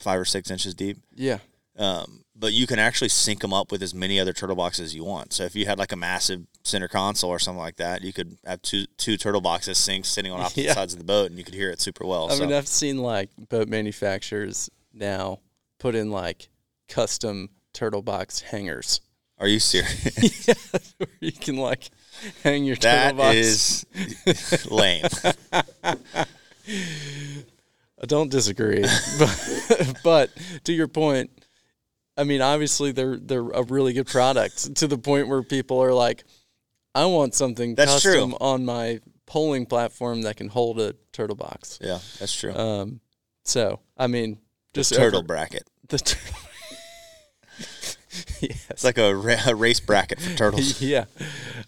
[0.00, 0.96] five or six inches deep.
[1.14, 1.38] Yeah,
[1.76, 4.94] Um, but you can actually sync them up with as many other turtle boxes as
[4.94, 5.32] you want.
[5.32, 8.38] So if you had like a massive center console or something like that, you could
[8.46, 10.74] have two two turtle boxes synced sitting on opposite Yeah.
[10.74, 12.30] sides of the boat, and you could hear it super well.
[12.30, 15.40] I so mean, I've seen like boat manufacturers now
[15.78, 16.48] put in like
[16.88, 19.00] custom turtle box hangers.
[19.38, 20.46] are you serious?
[20.48, 20.54] yeah,
[20.98, 21.90] where you can like
[22.44, 23.84] hang your turtle that box.
[24.26, 25.04] is lame.
[28.00, 28.84] I don't disagree,
[29.18, 30.30] but, but
[30.64, 31.30] to your point,
[32.18, 35.94] I mean, obviously they're they're a really good product to the point where people are
[35.94, 36.24] like,
[36.94, 38.14] I want something That's true.
[38.14, 41.78] custom on my polling platform that can hold a turtle box.
[41.80, 42.52] Yeah, that's true.
[42.54, 43.00] Um,
[43.44, 44.38] so I mean,
[44.74, 45.68] just turtle over- bracket.
[45.88, 46.36] the turtle.
[48.40, 48.66] yes.
[48.70, 50.80] It's like a, ra- a race bracket for turtles.
[50.82, 51.04] yeah.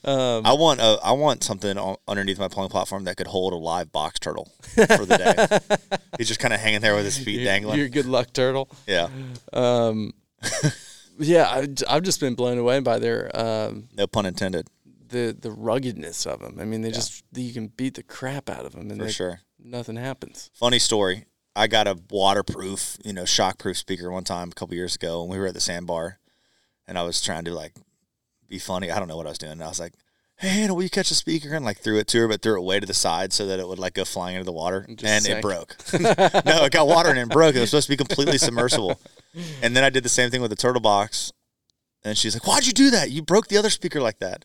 [0.05, 3.53] Um, I want a, I want something on, underneath my pulling platform that could hold
[3.53, 5.79] a live box turtle for the day.
[6.19, 7.79] He's just kind of hanging there with his feet you're, dangling.
[7.79, 8.69] you're good luck turtle.
[8.87, 9.09] yeah,
[9.53, 10.13] Um,
[11.19, 14.69] yeah, I, I've just been blown away by their um, no pun intended.
[15.09, 16.59] the the ruggedness of them.
[16.61, 19.13] I mean, they just you can beat the crap out of them, and For they,
[19.13, 19.41] sure.
[19.63, 20.51] nothing happens.
[20.55, 21.27] Funny story.
[21.57, 25.31] I got a waterproof, you know, shockproof speaker one time a couple years ago, and
[25.31, 26.19] we were at the sandbar,
[26.87, 27.75] and I was trying to like
[28.49, 28.91] be funny.
[28.91, 29.53] I don't know what I was doing.
[29.53, 29.95] And I was like,
[30.37, 32.57] "Hey, Hannah, will you catch a speaker?" And like threw it to her, but threw
[32.57, 34.87] it way to the side so that it would like go flying into the water,
[34.95, 35.77] just and it broke.
[36.01, 37.57] no, it got water and it broke.
[37.57, 38.99] It was supposed to be completely submersible.
[39.63, 41.33] And then I did the same thing with the turtle box,
[42.03, 43.11] and she's like, "Why'd you do that?
[43.11, 44.45] You broke the other speaker like that."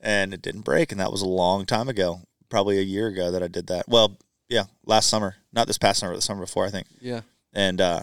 [0.00, 2.20] And it didn't break, and that was a long time ago,
[2.50, 3.88] probably a year ago that I did that.
[3.88, 4.16] Well,
[4.48, 6.86] yeah, last summer, not this past summer, the summer before, I think.
[7.00, 7.22] Yeah,
[7.54, 8.02] And uh,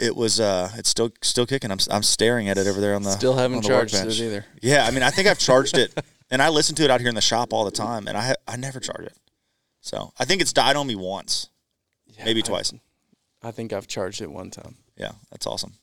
[0.00, 1.70] it was uh, it's still still kicking.
[1.70, 4.46] I'm I'm staring at it over there on the still haven't the charged it either.
[4.62, 5.92] Yeah, I mean, I think I've charged it,
[6.30, 8.28] and I listen to it out here in the shop all the time, and I
[8.28, 9.16] ha- I never charge it.
[9.82, 11.50] So I think it's died on me once,
[12.06, 12.72] Yeah, maybe I- twice.
[13.44, 14.76] I think I've charged it one time.
[14.96, 15.74] Yeah, that's awesome.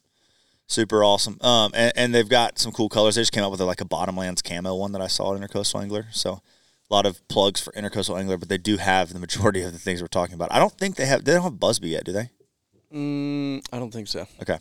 [0.67, 1.37] Super awesome.
[1.41, 3.15] Um, and, and they've got some cool colors.
[3.15, 5.41] They just came out with a, like a Bottomlands camo one that I saw at
[5.41, 6.07] Intracoastal Angler.
[6.11, 6.41] So
[6.89, 9.79] a lot of plugs for Intracoastal Angler, but they do have the majority of the
[9.79, 10.51] things we're talking about.
[10.51, 11.23] I don't think they have.
[11.23, 12.29] They don't have Buzbe yet, do they?
[12.93, 14.27] Mm, I don't think so.
[14.41, 14.57] Okay.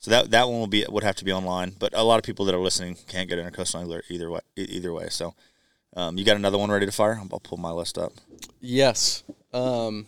[0.00, 2.24] So that that one will be would have to be online, but a lot of
[2.24, 4.40] people that are listening can't get Intracoastal Angler either way.
[4.56, 5.34] Either way, so
[5.96, 7.20] um, you got another one ready to fire?
[7.32, 8.12] I'll pull my list up.
[8.60, 9.24] Yes.
[9.52, 10.06] Um,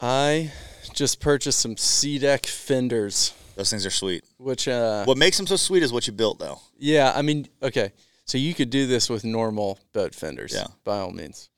[0.00, 0.52] I
[0.92, 4.24] just purchased some SeaDek fenders, Those things are sweet.
[4.38, 6.60] which uh, What makes them so sweet is what you built, though.
[6.78, 7.92] Yeah, I mean, okay.
[8.24, 10.66] So you could do this with normal boat fenders, Yeah.
[10.84, 11.48] by all means.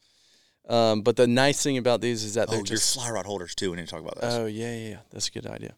[0.69, 2.95] Um, but the nice thing about these is that Oh, they're your just.
[2.95, 3.71] fly rod holders too.
[3.71, 4.35] We need to talk about this.
[4.35, 4.97] Oh yeah, yeah, yeah.
[5.11, 5.75] That's a good idea.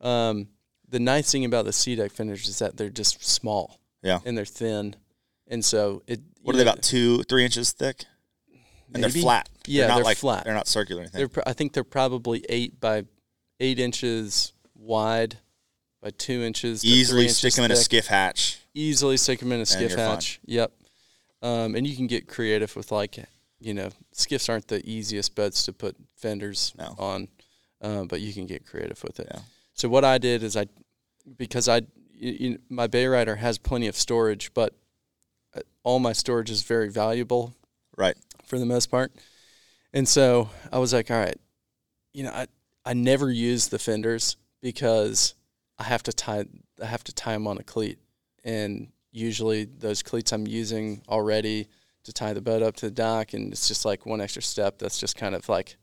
[0.00, 0.48] Um,
[0.88, 4.20] the nice thing about the SeaDek fenders is that they're just small yeah.
[4.24, 4.94] and they're thin,
[5.48, 6.20] and so it.
[6.42, 8.04] What are they about two, three inches thick?
[8.94, 9.12] And Maybe?
[9.12, 9.48] they're flat.
[9.66, 10.44] Yeah, they're not they're like flat.
[10.44, 11.18] They're not circular or anything.
[11.18, 11.28] They're.
[11.28, 13.04] pr- I think they're probably eight by
[13.60, 15.36] eight inches wide,
[16.02, 16.84] by two inches.
[16.84, 18.60] Easily inches stick them in a skiff hatch.
[18.74, 20.10] easily stick them in a skiff you're fine.
[20.10, 20.40] hatch.
[20.46, 20.72] Yep.
[21.42, 23.16] Um, and you can get creative with like,
[23.60, 26.94] you know, skiffs aren't the easiest boats to put fenders No.
[26.98, 27.28] on,
[27.82, 29.28] uh, but you can get creative with it.
[29.32, 29.40] Yeah.
[29.74, 30.66] So what I did is I,
[31.36, 34.74] because I, you, you, my bay rider has plenty of storage, but
[35.54, 37.54] uh, all my storage is very valuable
[37.96, 38.16] Right.
[38.48, 39.12] For the most part.
[39.92, 41.38] And so I was like, all right,
[42.12, 42.46] you know, I,
[42.84, 45.34] I never use the fenders because
[45.78, 46.44] I have to tie
[46.82, 47.98] I have to tie them on a cleat,
[48.44, 51.68] and usually those cleats I'm using already
[52.04, 54.78] to tie the boat up to the dock, and it's just like one extra step.
[54.78, 55.76] That's just kind of like,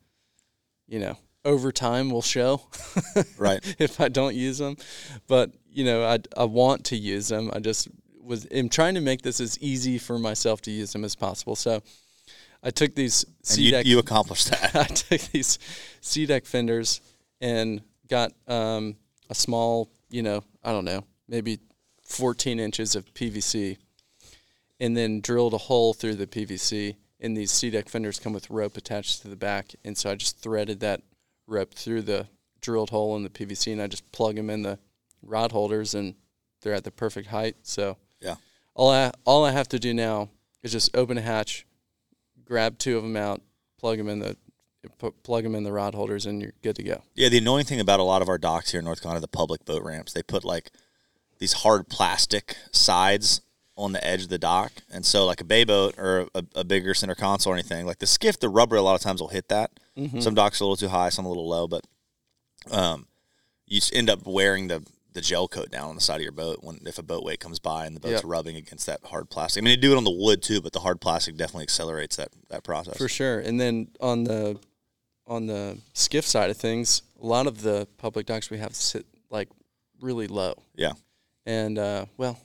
[0.86, 2.62] you know, over time will show
[3.38, 3.60] Right.
[3.78, 4.76] if I don't use them.
[5.26, 7.50] But you know, I I want to use them.
[7.52, 7.88] I just
[8.22, 11.56] was am trying to make this as easy for myself to use them as possible.
[11.56, 11.82] So
[12.66, 14.74] I took these And C you, deck you accomplished that.
[14.74, 15.58] I took these
[16.02, 17.00] SeaDek fenders
[17.40, 18.96] and got um,
[19.30, 21.60] a small, you know, I don't know, maybe
[22.02, 23.76] 14 inches of PVC,
[24.80, 26.96] and then drilled a hole through the PVC.
[27.20, 30.40] And these SeaDek fenders come with rope attached to the back, and so I just
[30.40, 31.02] threaded that
[31.46, 32.26] rope through the
[32.60, 34.78] drilled hole in the PVC, and I just plug them in the
[35.22, 36.14] rod holders, and
[36.62, 37.56] they're at the perfect height.
[37.62, 38.34] So Yeah.
[38.74, 40.30] all I all I have to do now
[40.62, 41.64] is just open a hatch,
[42.46, 43.42] grab two of them out,
[43.78, 44.36] plug them in the
[45.24, 47.02] plug them in the rod holders, and you're good to go.
[47.14, 49.28] Yeah, the annoying thing about a lot of our docks here in North Carolina, the
[49.28, 50.70] public boat ramps, they put like
[51.38, 53.40] these hard plastic sides
[53.76, 56.64] on the edge of the dock, and so like a bay boat or a, a
[56.64, 59.28] bigger center console or anything, like the skiff, the rubber a lot of times will
[59.28, 59.70] hit that.
[60.20, 61.84] Some docks are a little too high, some a little low, but
[62.70, 63.06] um,
[63.66, 66.58] you end up wearing the the gel coat down on the side of your boat
[66.60, 68.24] when if a boat weight comes by and the boat's Yep.
[68.26, 69.62] rubbing against that hard plastic.
[69.62, 72.16] I mean, they do it on the wood too, but the hard plastic definitely accelerates
[72.16, 72.98] that that process.
[72.98, 73.40] For sure.
[73.40, 74.60] And then on the
[75.26, 79.06] on the skiff side of things, a lot of the public docks we have sit
[79.30, 79.48] like
[80.02, 80.62] really low.
[80.74, 80.92] Yeah.
[81.46, 82.38] And uh, well,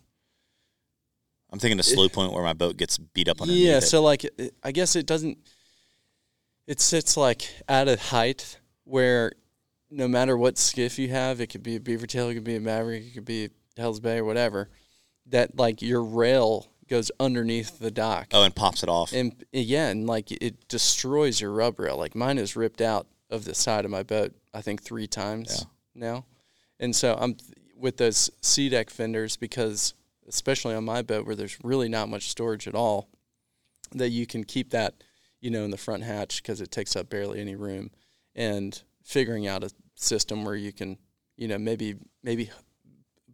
[1.52, 3.78] I'm thinking a slow point where my boat gets beat up underneath yeah.
[3.78, 3.82] it.
[3.82, 5.38] So like, it, I guess it doesn't.
[6.68, 9.34] It sits like at a height where,
[9.92, 12.56] no matter what skiff you have, it could be a beaver tail, it could be
[12.56, 14.70] a maverick, it could be Hell's Bay or whatever.
[15.28, 18.28] That like your rail goes underneath the dock.
[18.34, 19.14] oh, and pops it off.
[19.14, 21.98] and yeah, and like it destroys your rub rail.
[21.98, 25.66] Like mine is ripped out of the side of my boat, I think three times
[25.94, 26.26] now.
[26.80, 27.38] And so I'm
[27.78, 29.94] with those SeaDek fenders because,
[30.28, 33.08] especially on my boat where there's really not much storage at all,
[33.94, 34.96] that you can keep that,
[35.40, 37.92] you know, in the front hatch because it takes up barely any room,
[38.36, 40.98] and figuring out a system where you can,
[41.38, 42.50] you know, maybe maybe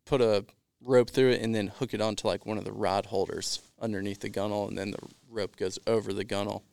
[0.06, 0.46] put a
[0.84, 4.22] rope through it and then hook it onto like one of the rod holders underneath
[4.22, 5.00] the gunnel, and then the
[5.30, 6.64] rope goes over the gunnel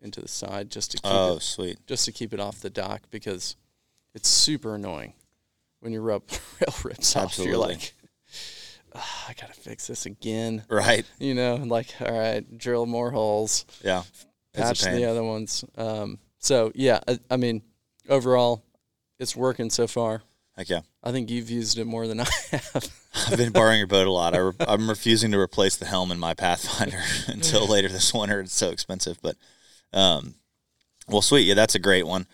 [0.00, 1.78] into the side just to keep oh, it sweet.
[1.86, 3.56] just to keep it off the dock because
[4.14, 5.14] it's super annoying
[5.80, 7.38] when your rope rail rips off.
[7.38, 7.94] You're like,
[8.94, 10.64] "Ah, I gotta fix this again.
[10.68, 11.06] Right.
[11.18, 14.02] You know, like all right, drill more holes, Yeah.
[14.52, 15.64] Patch the other ones.
[15.78, 17.62] Um, so yeah, I, I mean,
[18.08, 18.64] overall,
[19.18, 20.22] it's working so far.
[20.56, 20.80] Heck yeah.
[21.02, 22.90] I think you've used it more than I have.
[23.28, 24.34] I've been borrowing your boat a lot.
[24.34, 28.40] I re- I'm refusing to replace the helm in my Pathfinder until later this winter.
[28.40, 29.36] It's so expensive, but
[29.92, 30.34] um,
[31.08, 31.42] well, sweet.
[31.42, 32.26] Yeah, that's a great one.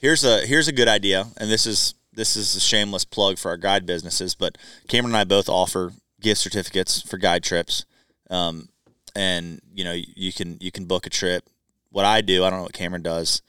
[0.00, 3.50] Here's a here's a good idea, and this is this is a shameless plug for
[3.50, 4.34] our guide businesses.
[4.34, 7.86] But Cameron and I both offer gift certificates for guide trips,
[8.30, 8.68] um,
[9.16, 11.44] and you know you can you can book a trip.
[11.90, 13.40] What I do, I don't know what Cameron does.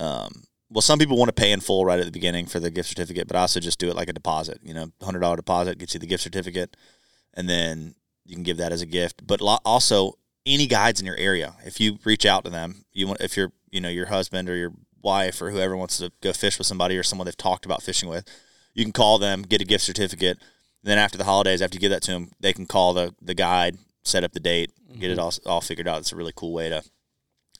[0.00, 2.70] Um, well, some people want to pay in full right at the beginning for the
[2.70, 4.58] gift certificate, but I also just do it like a deposit.
[4.62, 6.76] You know, hundred dollar deposit gets you the gift certificate,
[7.34, 9.26] and then you can give that as a gift.
[9.26, 10.14] But also
[10.46, 13.52] any guides in your area, if you reach out to them, you want if you're
[13.70, 16.96] you know your husband or your wife or whoever wants to go fish with somebody
[16.96, 18.26] or someone they've talked about fishing with,
[18.72, 20.38] you can call them, get a gift certificate.
[20.38, 23.14] And then after the holidays, after you give that to them, they can call the
[23.20, 25.20] the guide, set up the date, get it mm-hmm.
[25.46, 25.98] all all figured out.
[25.98, 26.82] It's a really cool way to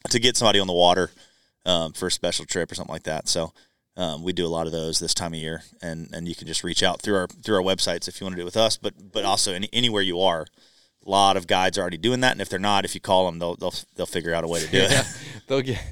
[0.08, 1.10] to get somebody on the water
[1.64, 3.28] um, for a special trip or something like that.
[3.28, 3.52] So
[3.96, 6.46] um, we do a lot of those this time of year, and and you can
[6.46, 8.56] just reach out through our through our websites if you want to do it with
[8.56, 10.46] us, but but also any, anywhere you are.
[11.04, 13.26] A lot of guides are already doing that, and if they're not, if you call
[13.26, 15.06] them, they'll they'll, they'll figure out a way to do Yeah, it.
[15.48, 15.82] they'll get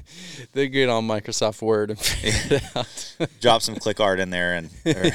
[0.53, 3.29] they get on Microsoft Word and figure it out.
[3.41, 5.11] Drop some click art in there, and or,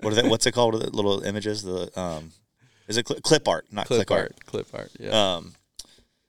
[0.00, 0.74] what are they, what's it called?
[0.80, 2.32] The little images, the um,
[2.88, 4.90] is it cl- clip art, not clip, click, art, clip art.
[4.98, 5.34] Yeah.
[5.36, 5.52] Um,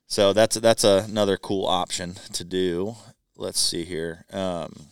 [0.06, 2.96] so that's that's another cool option to do.
[3.36, 4.24] Let's see here.
[4.32, 4.86] Um,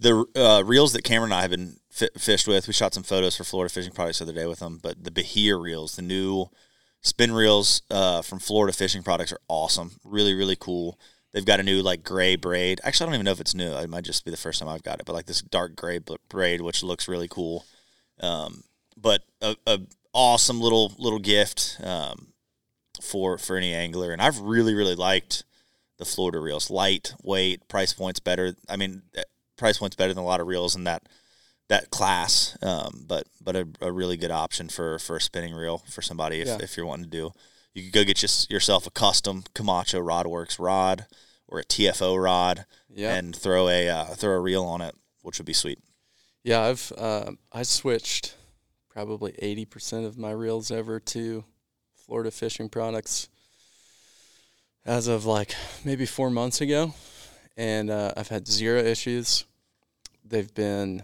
[0.00, 3.02] the uh, reels that Cameron and I have been fi- fished with, we shot some
[3.02, 4.78] photos for Florida Fishing Products the other day with them.
[4.82, 6.46] But the Bahia reels, the new
[7.00, 9.92] spin reels uh, from Florida Fishing Products, are awesome.
[10.04, 10.98] Really, really cool.
[11.32, 12.80] They've got a new like gray braid.
[12.82, 13.72] Actually, I don't even know if it's new.
[13.72, 15.06] It might just be the first time I've got it.
[15.06, 17.66] But like this dark gray braid, which looks really cool.
[18.20, 18.64] Um,
[18.96, 19.80] but a, a
[20.12, 22.28] awesome little little gift um,
[23.02, 24.12] for for any angler.
[24.12, 25.44] And I've really really liked
[25.98, 26.70] the Florida reels.
[26.70, 28.54] Light, weight, price points better.
[28.68, 29.22] I mean, eh,
[29.56, 31.02] price points better than a lot of reels in that
[31.68, 32.56] that class.
[32.62, 36.40] Um, but but a, a really good option for for a spinning reel for somebody
[36.40, 36.58] if, Yeah.
[36.60, 37.32] if you're wanting to do.
[37.74, 41.06] You could go get your, yourself a custom Camacho RodWorks rod
[41.46, 43.14] or a TFO rod yeah.
[43.14, 45.78] and throw a uh, throw a reel on it, which would be sweet.
[46.42, 48.36] Yeah, I've uh, I switched
[48.88, 51.44] probably eighty percent of my reels over to
[51.94, 53.28] Florida fishing products
[54.84, 56.94] as of like maybe four months ago,
[57.56, 59.44] and uh, I've had zero issues.
[60.24, 61.02] They've been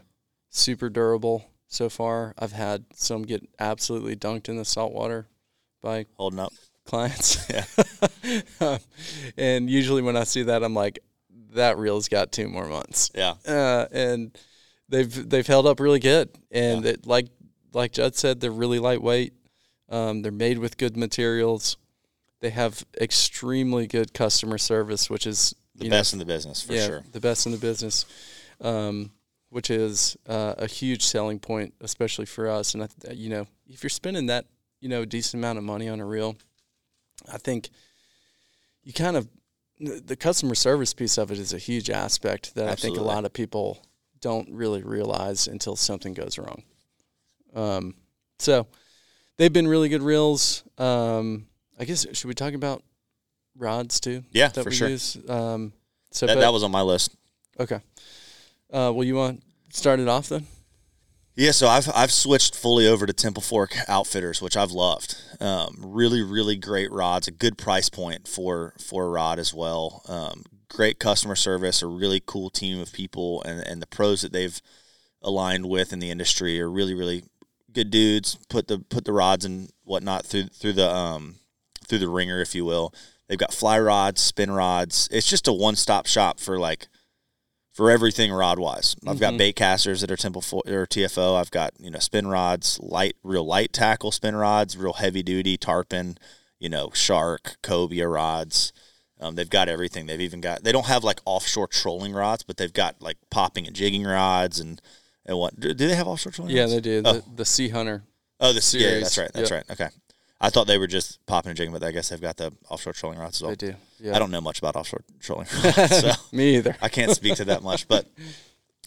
[0.51, 2.35] super durable so far.
[2.39, 5.27] I've had some get absolutely dunked in the salt water
[5.83, 6.53] by Holding up.
[6.87, 7.47] clients.
[7.51, 7.65] Yeah.
[8.61, 8.79] Um,
[9.37, 10.99] and usually when I see that, I'm like,
[11.53, 13.35] that reel's got two more months Yeah.
[13.47, 14.37] uh, and
[14.89, 16.31] they've they've held up really good.
[16.51, 17.27] And it, like
[17.75, 19.35] like Jud said, they're really lightweight.
[19.91, 21.77] Um, they're made with good materials.
[22.45, 26.61] They have extremely good customer service, which is The you know, best in the business
[26.61, 27.05] for yeah, sure.
[27.11, 28.05] the best in the business,
[28.61, 29.13] um,
[29.49, 32.75] which is uh, a huge selling point, especially for us.
[32.75, 34.45] And I, you know, if you're spending that
[34.79, 36.37] you know decent amount of money on a reel,
[37.33, 37.71] I think
[38.83, 39.27] you kind of
[39.81, 43.25] the customer service piece of it is a huge aspect that I think a lot
[43.25, 43.83] of people
[44.21, 46.63] don't really realize until something goes wrong.
[47.55, 47.95] Um,
[48.39, 48.67] so
[49.39, 50.63] they've been really good reels.
[50.77, 51.47] Um,
[51.79, 52.83] I guess should we talk about
[53.57, 54.25] rods too?
[54.33, 54.89] Yeah, that for we sure.
[54.89, 55.17] use.
[55.29, 55.73] Um,
[56.11, 57.15] so That, but- that was on my list.
[57.59, 57.81] okay.
[58.73, 60.47] Uh, well, you want to start it off then?
[61.37, 65.17] Yeah, so I've I've switched fully over to Temple Fork Outfitters, which I've loved.
[65.41, 70.03] Um, really, really great rods, a good price point for for a rod as well.
[70.09, 74.33] Um, great customer service, a really cool team of people, and and the pros that
[74.33, 74.61] they've
[75.23, 77.25] aligned with in the industry are really, really
[77.73, 78.39] good dudes.
[78.49, 81.37] Put the put the rods and whatnot through through the um
[81.85, 82.93] through the ringer, if you will.
[83.29, 85.09] They've got fly rods, spin rods.
[85.11, 86.89] It's just a one stop shop for like
[87.73, 88.95] for everything rod wise.
[89.07, 89.39] I've got Mhm.
[89.39, 91.35] bait casters that are Temple Fo- or TFO.
[91.37, 95.57] I've got you know spin rods, light, real light tackle spin rods, real heavy duty
[95.57, 96.19] tarpon,
[96.61, 98.73] you know shark, cobia rods.
[99.21, 100.07] Um, they've got everything.
[100.07, 100.63] They've even got.
[100.65, 104.61] They don't have like offshore trolling rods, but they've got like popping and jigging rods
[104.61, 104.81] and
[105.25, 105.59] and what.
[105.59, 106.55] Do, they have offshore trolling?
[106.55, 106.75] Yeah, rods?
[106.75, 107.03] they do.
[107.05, 107.13] Oh.
[107.15, 108.05] The, the Sea Hunter.
[108.41, 109.03] Oh, the yeah, series.
[109.03, 109.31] that's right.
[109.33, 109.65] That's Yep.
[109.69, 109.81] right.
[109.81, 109.89] Okay,
[110.45, 112.93] I thought they were just popping and jigging, but I guess they've got the offshore
[112.93, 113.51] trolling rods as well.
[113.53, 113.75] They do.
[114.01, 114.15] Yeah.
[114.15, 116.77] I don't know much about offshore trolling rods, so Me either.
[116.83, 118.07] I can't speak to that much, but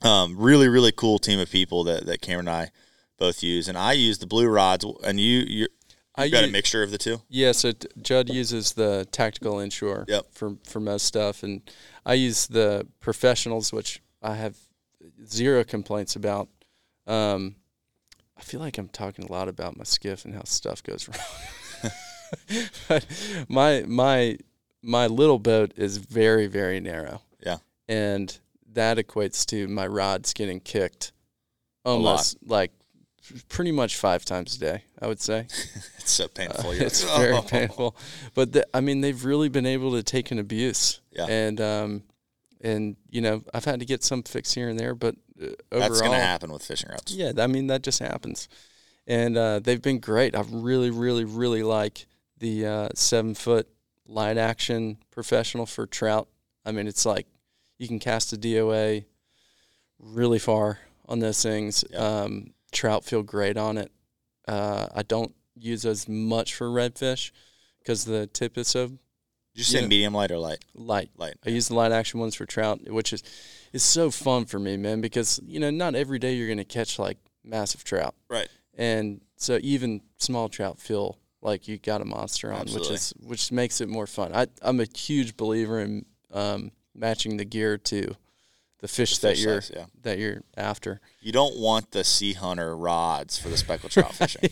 [0.03, 2.71] um, really, really cool team of people that, that Cameron and I
[3.17, 5.67] both use, and I use the blue rods, and you you
[6.15, 7.21] I got a u- mixture of the two.
[7.29, 10.25] Yeah, so t- Jud uses the tactical inshore Yep.
[10.31, 11.61] for for most stuff, and
[12.05, 14.55] I use the professionals, which I have
[15.25, 16.47] zero complaints about.
[17.07, 17.55] Um,
[18.37, 21.91] I feel like I'm talking a lot about my skiff and how stuff goes wrong.
[22.87, 23.05] but
[23.49, 24.37] my my
[24.81, 27.21] my little boat is very very narrow.
[27.43, 27.57] Yeah.
[27.87, 28.37] and
[28.73, 31.11] that equates to my rods getting kicked
[31.85, 32.71] almost like
[33.49, 34.83] pretty much five times a day.
[35.01, 35.47] I would say.
[36.07, 36.69] It's so painful.
[36.69, 37.93] Uh, it's very painful.
[38.33, 41.01] But the, I mean, they've really been able to take an abuse.
[41.11, 41.25] Yeah.
[41.25, 42.03] And um,
[42.61, 45.55] and you know, I've had to get some fix here and there, but overall,
[45.89, 47.13] That's going to happen with fishing rods.
[47.13, 48.47] yeah, I mean that just happens.
[49.05, 50.35] And uh, they've been great.
[50.35, 52.07] I really, really, really like
[52.39, 53.67] the uh, seven foot
[54.05, 56.27] light action professional for trout.
[56.65, 57.25] I mean, it's like
[57.77, 59.05] you can cast a DOA
[59.99, 61.83] really far on those things.
[61.89, 61.99] Yeah.
[61.99, 63.91] Um, trout feel great on it.
[64.47, 67.31] Uh, I don't use as much for redfish
[67.79, 68.91] because the tip is so
[69.57, 69.87] Did you say Yeah.
[69.87, 70.63] medium light or light?
[70.75, 71.09] light.
[71.17, 71.33] Light.
[71.43, 73.23] I use the light action ones for trout, which is
[73.73, 76.99] is so fun for me, man, because you know not every day you're gonna catch
[76.99, 78.47] like massive trout, Right.
[78.77, 82.91] and so even small trout feel like you got a monster on, Absolutely.
[82.91, 84.31] which is which makes it more fun.
[84.31, 88.15] I I'm a huge believer in um, matching the gear to
[88.79, 89.85] the fish that fish you're size, yeah.
[90.03, 91.01] that you're after.
[91.19, 94.51] You don't want the sea hunter rods for the speckled trout fishing.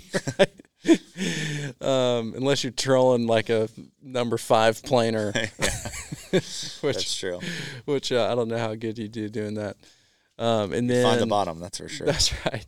[1.82, 3.70] um, unless you're trolling like a
[4.02, 5.32] number five planer,
[6.32, 7.40] That's which true.
[7.86, 9.78] which uh, I don't know how good you do doing that.
[10.38, 12.06] Um, and then Find the bottom, that's for sure.
[12.06, 12.66] That's right.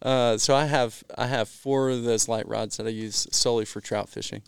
[0.00, 3.64] Uh, so I have I have four of those light rods that I use solely
[3.64, 4.42] for trout fishing,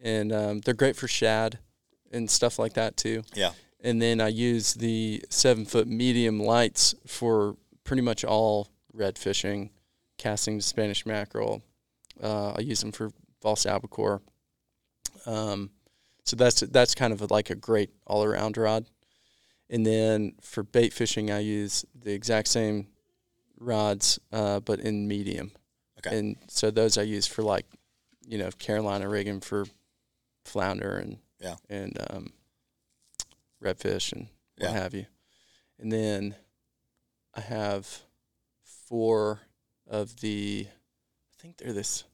[0.00, 1.58] and um, they're great for shad
[2.12, 3.22] and stuff like that too.
[3.34, 3.52] Yeah.
[3.82, 9.70] And then I use the seven foot medium lights for pretty much all red fishing,
[10.18, 11.62] casting Spanish mackerel.
[12.22, 13.10] Uh, I use them for
[13.40, 14.22] false albacore.
[15.26, 15.70] Um,
[16.24, 18.86] so that's that's kind of like a great all around rod.
[19.68, 22.88] And then for bait fishing, I use the exact same
[23.58, 25.52] rods, uh, but in medium.
[25.98, 26.18] Okay.
[26.18, 27.66] And so those I use for like,
[28.26, 29.66] you know, Carolina rigging for
[30.44, 31.56] flounder and Yeah.
[31.68, 32.32] and um,
[33.62, 34.72] redfish and what Yeah.
[34.72, 35.06] have you.
[35.78, 36.34] And then
[37.34, 38.02] I have
[38.62, 39.40] four
[39.86, 42.04] of the, I think they're this,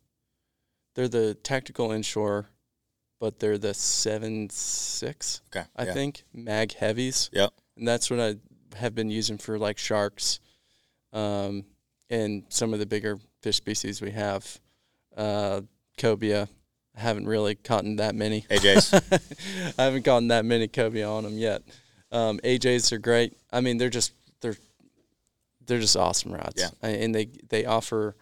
[0.96, 2.48] they're the tactical inshore,
[3.20, 5.42] but they're the seven six.
[5.54, 5.66] Okay.
[5.76, 5.92] I yeah.
[5.92, 7.30] think mag heavies.
[7.32, 7.52] Yep.
[7.76, 8.36] And that's what I
[8.76, 10.40] have been using for like sharks,
[11.12, 11.64] um,
[12.10, 14.58] and some of the bigger fish species we have.
[15.16, 15.60] Uh,
[15.98, 16.48] cobia.
[16.96, 18.42] I haven't really caught that many.
[18.42, 18.94] AJ's.
[19.78, 21.62] I haven't gotten that many cobia on them yet.
[22.10, 23.36] Um, AJ's are great.
[23.52, 24.56] I mean, they're just they're
[25.66, 26.54] they're just awesome rods.
[26.56, 26.88] Yeah.
[26.88, 28.16] And they they offer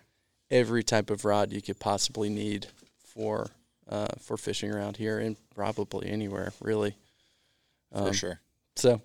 [0.51, 2.67] every type of rod you could possibly need
[3.05, 3.49] for
[3.89, 6.97] uh, for fishing around here and probably anywhere really.
[7.93, 8.41] for Um, sure.
[8.77, 9.03] So,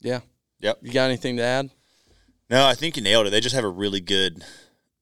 [0.00, 0.20] yeah.
[0.60, 0.78] Yep.
[0.82, 1.70] You got anything to add?
[2.50, 3.30] No, I think you nailed it.
[3.30, 4.44] They just have a really good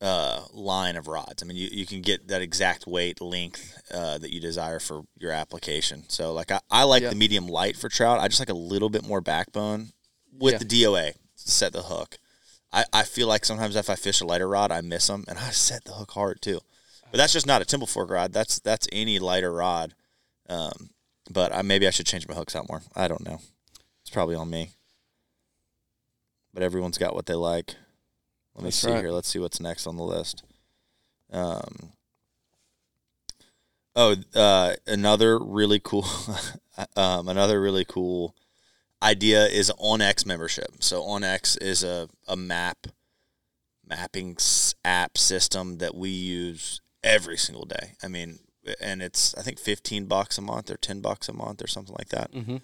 [0.00, 1.42] uh, line of rods.
[1.42, 5.02] I mean, you, you can get that exact weight, length uh, that you desire for
[5.18, 6.04] your application.
[6.08, 7.10] So, like, I, I like Yeah.
[7.10, 8.18] the medium light for trout.
[8.18, 9.90] I just like a little bit more backbone
[10.38, 10.58] with Yeah.
[10.58, 12.18] the DOA to set the hook.
[12.72, 15.38] I, I feel like sometimes if I fish a lighter rod, I miss them, and
[15.38, 16.60] I set the hook hard too.
[17.10, 18.32] But that's just not a Temple Fork rod.
[18.32, 19.94] That's that's any lighter rod.
[20.48, 20.90] Um,
[21.28, 22.82] but I, maybe I should change my hooks out more.
[22.94, 23.40] I don't know.
[24.02, 24.70] It's probably on me.
[26.54, 27.74] But everyone's got what they like.
[28.54, 29.00] Let me That's see right.
[29.00, 29.12] here.
[29.12, 30.44] Let's see what's next on the list.
[31.32, 31.92] Um.
[33.96, 36.06] Oh, uh, another really cool,
[36.96, 38.36] um, another really cool
[39.02, 40.76] idea is OnX membership.
[40.80, 42.86] So OnX is a, a map
[43.86, 44.36] mapping
[44.84, 47.94] app system that we use every single day.
[48.02, 48.38] I mean,
[48.80, 51.96] and it's I think fifteen bucks a month or ten bucks a month or something
[51.98, 52.32] like that.
[52.32, 52.56] Mm-hmm.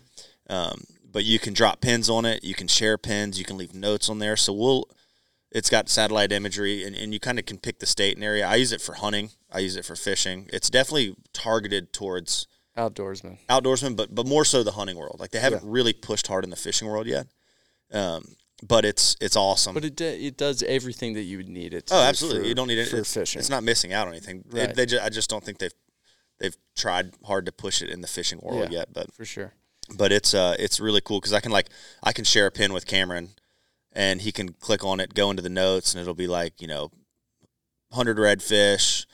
[0.49, 2.45] Um, but you can drop pins on it.
[2.45, 3.39] You can share pins.
[3.39, 4.37] You can leave notes on there.
[4.37, 4.89] So we'll.
[5.53, 8.47] It's got satellite imagery, and, and you kind of can pick the state and area.
[8.47, 9.31] I use it for hunting.
[9.51, 10.51] I use it for fishing.
[10.53, 12.47] It's definitely targeted towards
[12.77, 13.39] Outdoorsman.
[13.49, 15.19] outdoorsmen, but but more so the hunting world.
[15.19, 17.27] Like they haven't really pushed hard in the fishing world yet.
[17.93, 18.25] Um,
[18.63, 19.75] but it's it's awesome.
[19.75, 21.95] But it, d- it does everything that you would need it to.
[21.95, 22.43] oh, absolutely.
[22.43, 23.39] for- you don't need it for it's, fishing.
[23.39, 24.45] It's not missing out on anything.
[24.53, 25.73] It- they ju- I just don't think they've
[26.39, 28.79] they've tried hard to push it in the fishing world Yeah.
[28.81, 28.93] yet.
[28.93, 29.55] But for sure.
[29.97, 31.69] but it's uh it's really cool because I can like
[32.03, 33.31] I can share a pin with Cameron,
[33.93, 36.67] and he can click on it, go into the notes, and it'll be like you
[36.69, 36.91] know,
[37.93, 39.07] hundred redfish,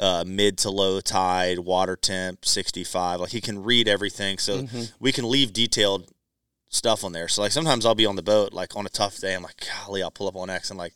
[0.00, 3.20] uh, mid to low tide, water temp sixty five.
[3.20, 4.92] Like he can read everything, so Mhm.
[4.98, 6.08] we can leave detailed
[6.70, 7.28] stuff on there.
[7.28, 9.62] So like sometimes I'll be on the boat like on a tough day, I'm like
[9.84, 10.94] golly, I'll pull up on X and like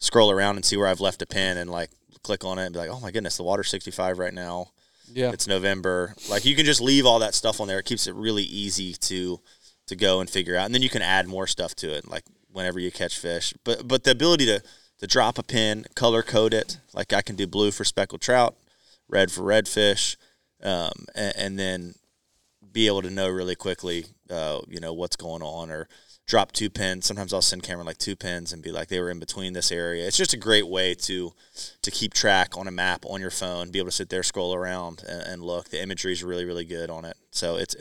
[0.00, 1.90] scroll around and see where I've left a pin and like
[2.22, 4.68] click on it and be like, oh my goodness, the water's sixty five right now
[5.12, 5.30] Yeah.
[5.30, 6.14] it's November.
[6.28, 7.78] Like you can just leave all that stuff on there.
[7.78, 9.40] It keeps it really easy to
[9.86, 12.24] to go and figure out, and then you can add more stuff to it, like
[12.52, 13.54] whenever you catch fish.
[13.64, 14.62] But but the ability to
[15.00, 18.56] to drop a pin, color code it, like I can do blue for speckled trout,
[19.08, 20.16] red for redfish,
[20.62, 21.94] um, and, and then
[22.72, 25.88] be able to know really quickly, uh, you know what's going on or.
[26.26, 27.06] Drop two pins.
[27.06, 29.72] Sometimes I'll send Cameron like two pins and be like, they were in between this
[29.72, 30.06] area.
[30.06, 31.32] It's just a great way to
[31.82, 34.54] to keep track on a map on your phone, be able to sit there, scroll
[34.54, 35.70] around, and, and look.
[35.70, 37.16] The imagery is really, really good on it.
[37.32, 37.74] So it's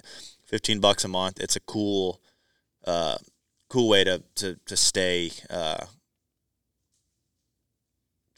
[0.46, 1.40] fifteen bucks a month.
[1.40, 2.22] It's a cool,
[2.88, 3.20] uh,
[3.68, 5.86] cool way to to to stay uh,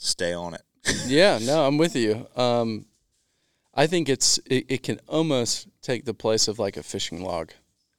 [0.02, 0.62] stay on it.
[1.06, 2.28] yeah, no, I'm with you.
[2.36, 2.86] Um,
[3.74, 7.52] I think it's it, it can almost take the place of like a fishing log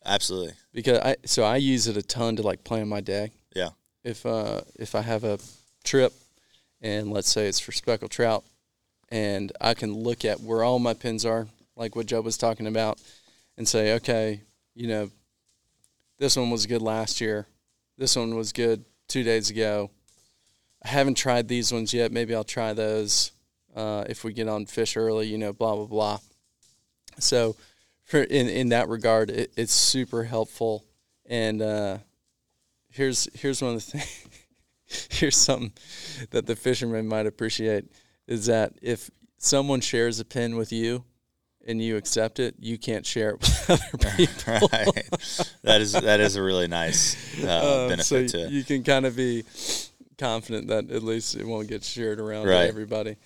[0.05, 0.53] Absolutely.
[0.73, 3.31] because I so I use it a ton to like plan my day.
[3.55, 3.71] Yeah.
[4.05, 5.39] If uh if I have a
[5.85, 6.13] trip
[6.81, 8.45] and let's say it's for speckled trout,
[9.09, 11.47] and I can look at where all my pins are,
[11.77, 13.01] like what Joe was talking about,
[13.57, 14.41] and say, okay,
[14.75, 15.11] you know,
[16.19, 17.47] this one was good last year.
[17.97, 19.91] This one was good two days ago.
[20.85, 22.13] I haven't tried these ones yet.
[22.13, 23.33] Maybe I'll try those
[23.75, 25.27] uh, if we get on fish early.
[25.29, 26.19] You know, blah blah blah.
[27.19, 27.57] So,
[28.05, 30.85] for in in that regard, it, it's super helpful.
[31.27, 31.99] And uh,
[32.91, 34.29] here's here's one of the things.
[35.11, 35.73] here's something
[36.31, 37.85] that the fishermen might appreciate
[38.27, 41.05] is that if someone shares a pin with you
[41.67, 44.69] and you accept it, you can't share it with other people.
[44.73, 45.09] right.
[45.63, 48.51] That is that is a really nice uh, Um, benefit so to it.
[48.53, 49.45] you can kind of be
[50.23, 52.69] confident that at least it won't get shared around Right.
[52.69, 53.17] everybody.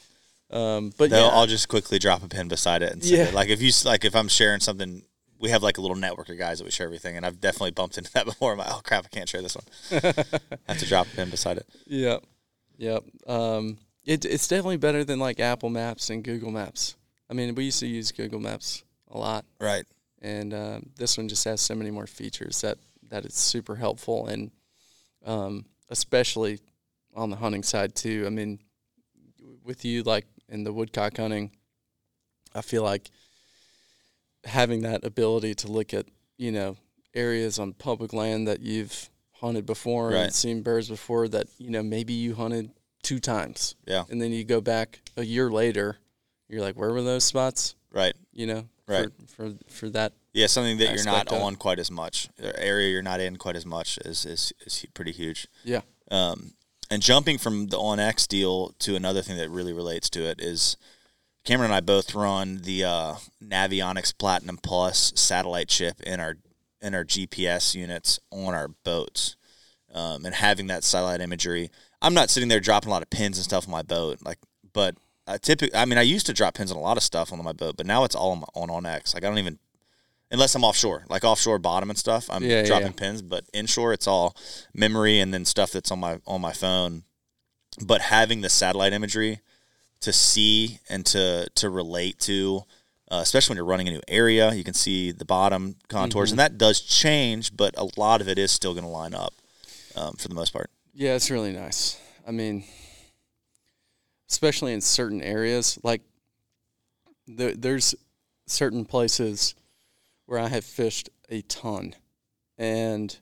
[0.51, 3.24] Um, but They'll, yeah, I'll just quickly drop a pin beside it and Yeah.
[3.28, 3.34] it.
[3.34, 5.03] Like if you like if I'm sharing something,
[5.38, 7.72] we have like a little network of guys that we share everything, and I've definitely
[7.72, 8.53] bumped into that before.
[8.53, 9.64] I'm like, oh crap, I can't share this one.
[10.03, 10.24] I
[10.72, 11.66] have to drop a pin beside it.
[11.86, 12.24] Yep.
[12.78, 13.05] Yep.
[13.26, 16.94] Um, it, it's definitely better than like Apple Maps and Google Maps.
[17.28, 19.84] I mean, we used to use Google Maps a lot, Right.
[20.22, 22.78] and uh, this one just has so many more features that
[23.11, 24.51] that it's super helpful, and
[25.24, 26.61] um, especially
[27.17, 28.25] on the hunting side too.
[28.27, 28.61] I mean,
[29.64, 31.51] with you like in the woodcock hunting,
[32.55, 33.11] I feel like
[34.45, 36.07] having that ability to look at
[36.37, 36.77] you know
[37.14, 40.25] areas on public land that you've hunted before Right.
[40.25, 42.71] and seen birds before that you know maybe you hunted
[43.03, 44.05] two times Yeah.
[44.09, 45.97] and then you go back a year later
[46.49, 48.14] you're like where were those spots Right.
[48.33, 49.09] you know Right.
[49.29, 52.91] for for, for that Yeah, something that you're not of on quite as much, area
[52.91, 55.49] you're not in quite as much is is is pretty huge.
[55.64, 56.53] yeah Um,
[56.91, 60.76] and jumping from the OnX deal to another thing that really relates to it is
[61.45, 66.37] Cameron and I both run the uh, Navionics Platinum Plus satellite chip in our
[66.82, 69.37] in our GPS units on our boats,
[69.95, 71.70] um, and having that satellite imagery.
[72.03, 74.39] I'm not sitting there dropping a lot of pins and stuff on my boat, like,
[74.72, 77.32] but I typically, I mean, I used to drop pins on a lot of stuff
[77.32, 79.14] on my boat, but now it's all on, on OnX.
[79.14, 79.59] Like, I don't even
[80.31, 82.27] unless I'm offshore, like offshore bottom and stuff.
[82.31, 82.93] I'm Yeah, yeah, dropping yeah.
[82.97, 84.37] pins, but inshore it's all
[84.74, 87.05] memory and then stuff that's on my on my phone.
[87.85, 89.41] But having the satellite imagery
[90.01, 92.62] to see and to to relate to,
[93.11, 96.41] uh, especially when you're running a new area, you can see the bottom contours, Mm-hmm.
[96.41, 99.35] and that does change, but a lot of it is still going to line up
[99.95, 100.70] um, for the most part.
[100.95, 101.99] Yeah, it's really nice.
[102.27, 102.64] I mean,
[104.29, 106.03] especially in certain areas, like
[107.27, 107.95] there, there's
[108.47, 109.55] certain places
[110.27, 111.95] where I have fished a ton,
[112.59, 113.16] and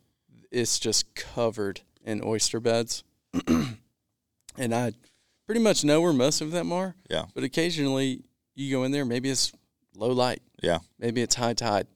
[0.51, 3.05] it's just covered in oyster beds,
[4.57, 4.93] and I
[5.47, 6.95] pretty much know where most of them are.
[7.11, 7.27] Yeah.
[7.35, 8.25] But occasionally
[8.55, 9.53] you go in there, maybe it's
[9.97, 11.87] low light, Yeah, maybe it's high tide,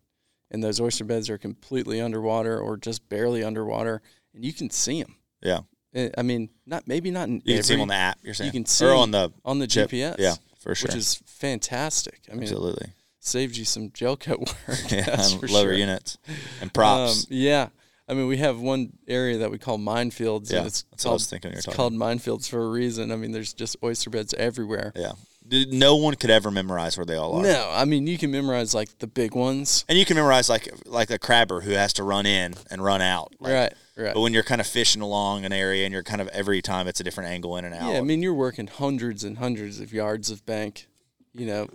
[0.51, 4.03] and those oyster beds are completely underwater or just barely underwater,
[4.35, 5.17] and you can see them.
[5.43, 5.61] yeah.
[5.95, 8.19] Eh, I mean, not maybe not in You can see them on the app.
[8.23, 9.89] You're saying you can see or on the on the chip.
[9.91, 10.17] GPS.
[10.19, 10.89] Yeah, for sure.
[10.89, 12.21] which is fantastic.
[12.31, 12.93] I mean, Absolutely.
[13.29, 14.79] Saves you some gel coat work.
[14.91, 15.73] Yeah, that's and for lower sure.
[15.75, 16.19] units
[16.61, 17.25] and props.
[17.25, 17.69] Um, yeah,
[18.09, 20.51] I mean, we have one area that we call minefields.
[20.51, 23.13] Yeah, and it's that's what I was called, thinking It's called minefields for a reason.
[23.13, 24.93] I mean, there's just oyster beds everywhere.
[24.97, 25.13] Yeah.
[25.51, 27.43] No one could ever memorize where they all are.
[27.43, 29.85] No, I mean you can memorize like the big ones.
[29.89, 33.01] And you can memorize like like a crabber who has to run in and run
[33.01, 33.35] out.
[33.41, 34.15] Like, right, right.
[34.15, 36.87] But when you're kind of fishing along an area and you're kind of every time
[36.87, 37.93] it's a different angle in and out.
[37.93, 40.87] Yeah, I mean you're working hundreds and hundreds of yards of bank.
[41.33, 41.69] You know,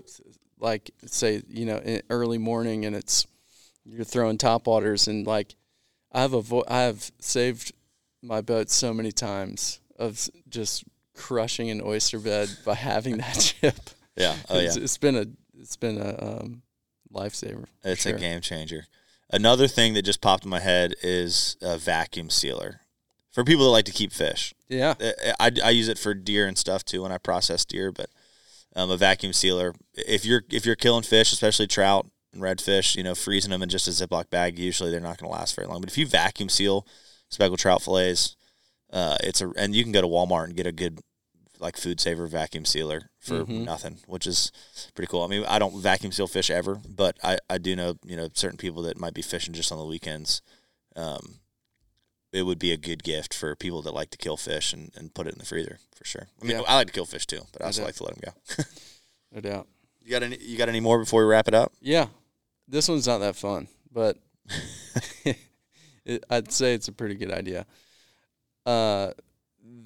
[0.63, 3.27] like say you know in early morning and it's
[3.85, 5.55] you're throwing top waters and like
[6.11, 7.73] I have avo- I have saved
[8.21, 10.85] my boat so many times of just
[11.15, 13.75] crushing an oyster bed by having that chip.
[14.15, 14.35] yeah.
[14.49, 14.67] Oh yeah.
[14.67, 15.25] it's, it's been a
[15.59, 16.61] it's been a um,
[17.13, 17.65] lifesaver.
[17.83, 18.15] It's sure.
[18.15, 18.85] a game changer.
[19.29, 22.81] Another thing that just popped in my head is a vacuum sealer.
[23.31, 26.45] For people that like to keep fish, Yeah, Uh, I, I use it for deer
[26.47, 27.91] and stuff too when I process deer.
[27.91, 28.11] But
[28.75, 33.03] um, a vacuum sealer, if you're if you're killing fish, especially trout and redfish, you
[33.03, 35.67] know, freezing them in just a Ziploc bag, usually they're not going to last very
[35.67, 35.79] long.
[35.81, 36.85] But if you vacuum seal
[37.29, 38.35] speckled trout fillets,
[38.91, 40.99] uh, it's a and you can go to Walmart and get a good
[41.59, 43.63] like food saver vacuum sealer for Mhm.
[43.63, 44.51] nothing, which is
[44.95, 45.23] pretty cool.
[45.23, 48.27] I mean, I don't vacuum seal fish ever, but I, I do know you know
[48.33, 50.41] certain people that might be fishing just on the weekends.
[50.95, 51.39] Um,
[52.33, 55.13] it would be a good gift for people that like to kill fish and, and
[55.13, 56.27] put it in the freezer for sure.
[56.41, 56.63] I mean, Yeah.
[56.67, 57.85] I like to kill fish too, but I No also doubt.
[57.87, 58.63] like to let them go.
[59.35, 59.67] no doubt.
[60.01, 60.37] you got any?
[60.41, 61.71] You got any more before we wrap it up?
[61.79, 62.07] Yeah,
[62.67, 64.17] this one's not that fun, but
[66.05, 67.65] it, I'd say it's a pretty good idea.
[68.65, 69.11] Uh,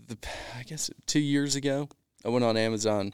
[0.08, 0.18] the
[0.58, 1.90] I guess two years ago,
[2.26, 3.14] I went on Amazon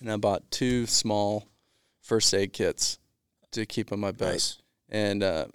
[0.00, 1.48] and I bought two small
[2.00, 2.98] first aid kits
[3.52, 4.32] to keep on my boat.
[4.32, 4.58] Nice.
[4.88, 5.46] And uh,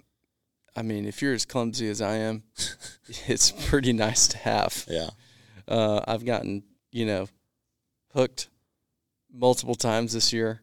[0.78, 2.44] I mean, if you're as clumsy as I am,
[3.26, 4.84] it's pretty nice to have.
[4.88, 5.10] Yeah.
[5.66, 6.62] Uh, I've gotten
[6.92, 7.28] you know
[8.14, 8.48] hooked
[9.32, 10.62] multiple times this year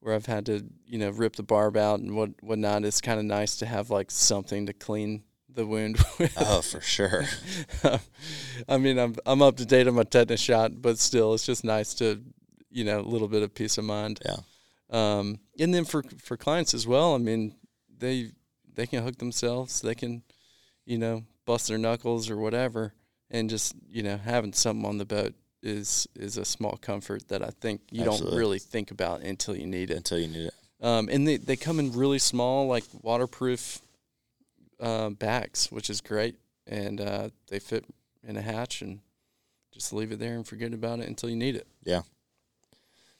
[0.00, 2.84] where I've had to, you know, rip the barb out and what whatnot.
[2.84, 6.34] It's kind of nice to have like something to clean the wound with.
[6.36, 7.24] Oh, for sure.
[8.68, 11.62] I mean, I'm I'm up to date on my tetanus shot, but still, it's just
[11.62, 12.20] nice to,
[12.70, 14.20] you know, a little bit of peace of mind.
[14.24, 14.36] Yeah.
[14.90, 17.54] Um, and then for for clients as well, I mean,
[17.96, 18.32] they
[18.74, 20.22] they can hook themselves, they can,
[20.84, 22.94] you know, bust their knuckles or whatever,
[23.30, 27.42] and just you know having something on the boat is is a small comfort that
[27.42, 28.30] I think you Absolutely.
[28.30, 29.96] don't really think about until you need it.
[29.96, 30.54] Until you need it.
[30.84, 33.80] Um, and they, they come in really small, like waterproof
[34.78, 36.36] uh, bags, which is great.
[36.66, 37.86] And uh, they fit
[38.22, 39.00] in a hatch and
[39.72, 41.66] just leave it there and forget about it until you need it.
[41.84, 42.02] Yeah.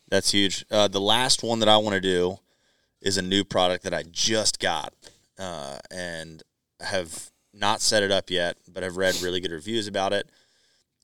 [0.08, 0.66] That's huge.
[0.70, 2.36] Uh, the last one that I want to do
[3.00, 4.92] is a new product that I just got
[5.38, 6.42] uh, and
[6.80, 10.30] have not set it up yet, but I've read really good reviews about it.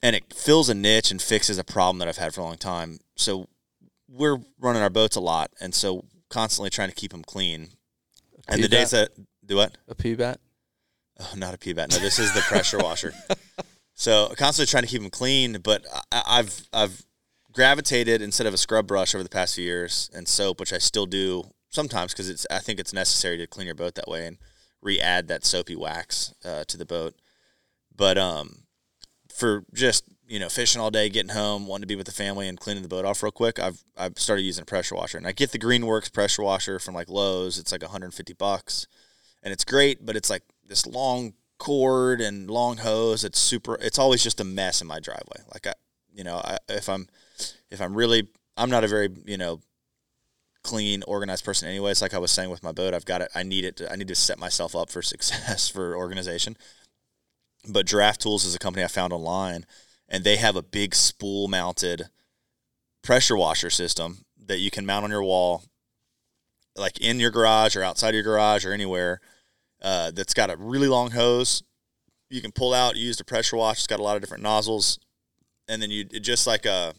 [0.02, 2.56] And it fills a niche and fixes a problem that I've had for a long
[2.56, 2.98] time.
[3.16, 3.48] So
[4.08, 7.68] we're running our boats a lot, and so constantly trying to keep them clean.
[8.48, 9.10] And the Pee days that
[9.44, 9.76] do what?
[9.88, 10.40] A P bat?
[11.20, 11.90] Oh, not a pee bat.
[11.90, 13.12] No, this is the pressure washer.
[14.00, 17.04] So constantly trying to keep them clean, but I, I've I've
[17.52, 20.78] gravitated instead of a scrub brush over the past few years and soap, which I
[20.78, 24.26] still do sometimes because it's I think it's necessary to clean your boat that way
[24.26, 24.36] and
[24.82, 27.14] re-add that soapy wax uh, to the boat.
[27.94, 28.64] But um,
[29.32, 32.48] for just you know fishing all day, getting home, wanting to be with the family,
[32.48, 35.26] and cleaning the boat off real quick, I've I've started using a pressure washer, and
[35.26, 37.58] I get the Greenworks pressure washer from like Lowe's.
[37.58, 38.86] It's like 150 bucks,
[39.42, 43.24] and it's great, but it's like this long cord and long hose.
[43.24, 43.76] It's super.
[43.80, 45.42] It's always just a mess in my driveway.
[45.52, 45.74] Like I,
[46.12, 47.08] you know, I, if I'm
[47.70, 49.60] if I'm really, I'm not a very you know
[50.62, 52.02] clean, organized person anyways.
[52.02, 53.30] Like I was saying with my boat, I've got it.
[53.34, 53.76] I need it.
[53.76, 56.56] To, I need to set myself up for success for organization.
[57.68, 59.66] But Giraffe Tools is a company I found online,
[60.08, 62.08] and they have a big spool mounted
[63.02, 65.62] pressure washer system that you can mount on your wall,
[66.76, 69.20] like in your garage or outside your garage or anywhere.
[69.82, 71.62] Uh, that's got a really long hose.
[72.28, 73.78] You can pull out, use the pressure wash.
[73.78, 74.98] It's got a lot of different nozzles,
[75.68, 76.94] and then you just like a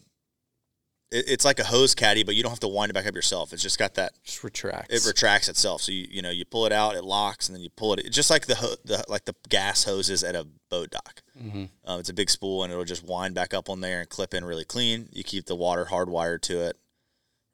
[1.12, 3.14] it, it's like a hose caddy, but you don't have to wind it back up
[3.14, 3.52] yourself.
[3.52, 4.94] It's just got that Just retracts.
[4.94, 5.82] it retracts itself.
[5.82, 8.00] So you you know you pull it out, it locks, and then you pull it.
[8.04, 11.22] It's just like the, ho- the like the gas hoses at a boat dock.
[11.40, 11.64] mm-hmm.
[11.84, 14.34] Um, it's a big spool, and it'll just wind back up on there and clip
[14.34, 15.08] in really clean.
[15.12, 16.76] You keep the water hardwired to it,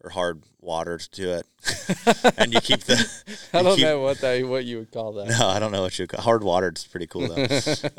[0.04, 1.46] or hard watered to it,
[2.38, 2.96] and you keep the.
[3.52, 5.28] I don't keep- know what that what you would call that.
[5.28, 6.74] No, I don't know what you call hard watered.
[6.76, 7.46] It's pretty cool though.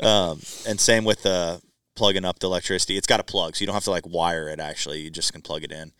[0.06, 1.58] um, and same with uh,
[1.94, 2.96] plugging up the electricity.
[2.96, 4.60] It's got a plug, so you don't have to like wire it.
[4.60, 5.92] Actually, you just can plug it in.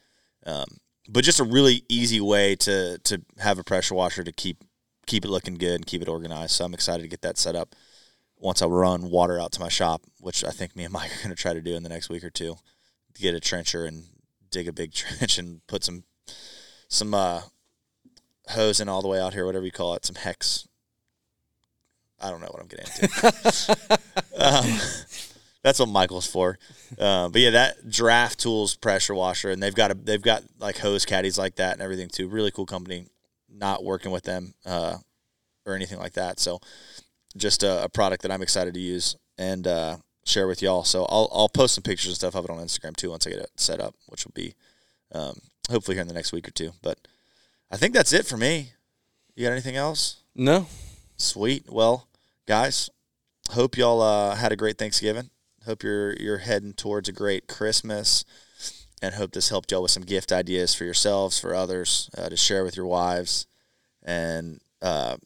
[0.47, 0.79] Um,
[1.09, 4.63] but just a really easy way to to have a pressure washer to keep
[5.07, 6.53] keep it looking good and keep it organized.
[6.53, 7.75] So I'm excited to get that set up
[8.37, 11.23] once I run water out to my shop, which I think me and Mike are
[11.23, 12.57] going to try to do in the next week or two.
[13.15, 14.05] Get a trencher and
[14.51, 16.05] dig a big trench and put some
[16.89, 17.43] some uh,
[18.49, 20.67] hose in all the way out here, whatever you call it, some hex.
[22.23, 23.99] I don't know what I'm getting into.
[24.39, 24.79] um,
[25.63, 26.59] that's what Michael's for.
[26.99, 30.79] Uh, but yeah, that Giraffe Tools pressure washer, and they've got a they've got like
[30.79, 32.29] hose caddies like that and everything too.
[32.29, 33.07] Really cool company.
[33.53, 34.97] Not working with them uh,
[35.67, 36.39] or anything like that.
[36.39, 36.61] So
[37.37, 40.85] just a, a product that I'm excited to use and uh, share with y'all.
[40.85, 43.31] So I'll I'll post some pictures and stuff of it on Instagram too once I
[43.31, 44.55] get it set up, which will be
[45.13, 45.41] um,
[45.71, 46.73] hopefully here in the next week or two.
[46.83, 46.99] But
[47.71, 48.73] I think that's it for me.
[49.35, 50.23] You got anything else?
[50.35, 50.67] No.
[51.17, 51.71] Sweet.
[51.71, 52.09] Well,
[52.47, 52.91] guys,
[53.51, 55.31] hope y'all uh, had a great Thanksgiving.
[55.67, 58.25] Hope you're you're heading towards a great Christmas,
[59.03, 62.37] and hope this helped y'all with some gift ideas for yourselves, for others, uh, to
[62.37, 63.47] share with your wives,
[64.03, 65.17] and uh,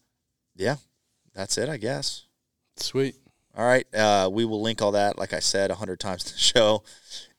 [0.56, 0.76] yeah,
[1.34, 2.26] that's it, I guess.
[2.76, 3.16] Sweet.
[3.56, 6.32] All right, uh, we will link all that, like I said a hundred times in
[6.32, 6.82] the show,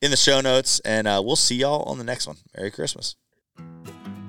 [0.01, 2.37] in the show notes, and uh, we'll see y'all on the next one.
[2.55, 3.15] Merry Christmas.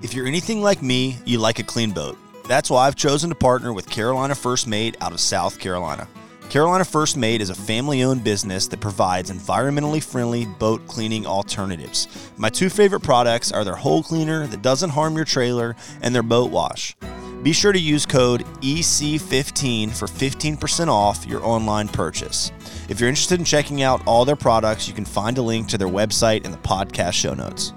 [0.02, 2.18] If you're anything like me, you like a clean boat.
[2.48, 6.08] That's why I've chosen to partner with Carolina First Mate out of South Carolina.
[6.50, 12.06] Carolina First Mate is a family owned business that provides environmentally friendly boat cleaning alternatives.
[12.36, 16.22] My two favorite products are their hole cleaner that doesn't harm your trailer and their
[16.22, 16.94] boat wash.
[17.42, 22.52] Be sure to use code EC15 for 15% off your online purchase.
[22.88, 25.78] If you're interested in checking out all their products, you can find a link to
[25.78, 27.72] their website in the podcast show notes.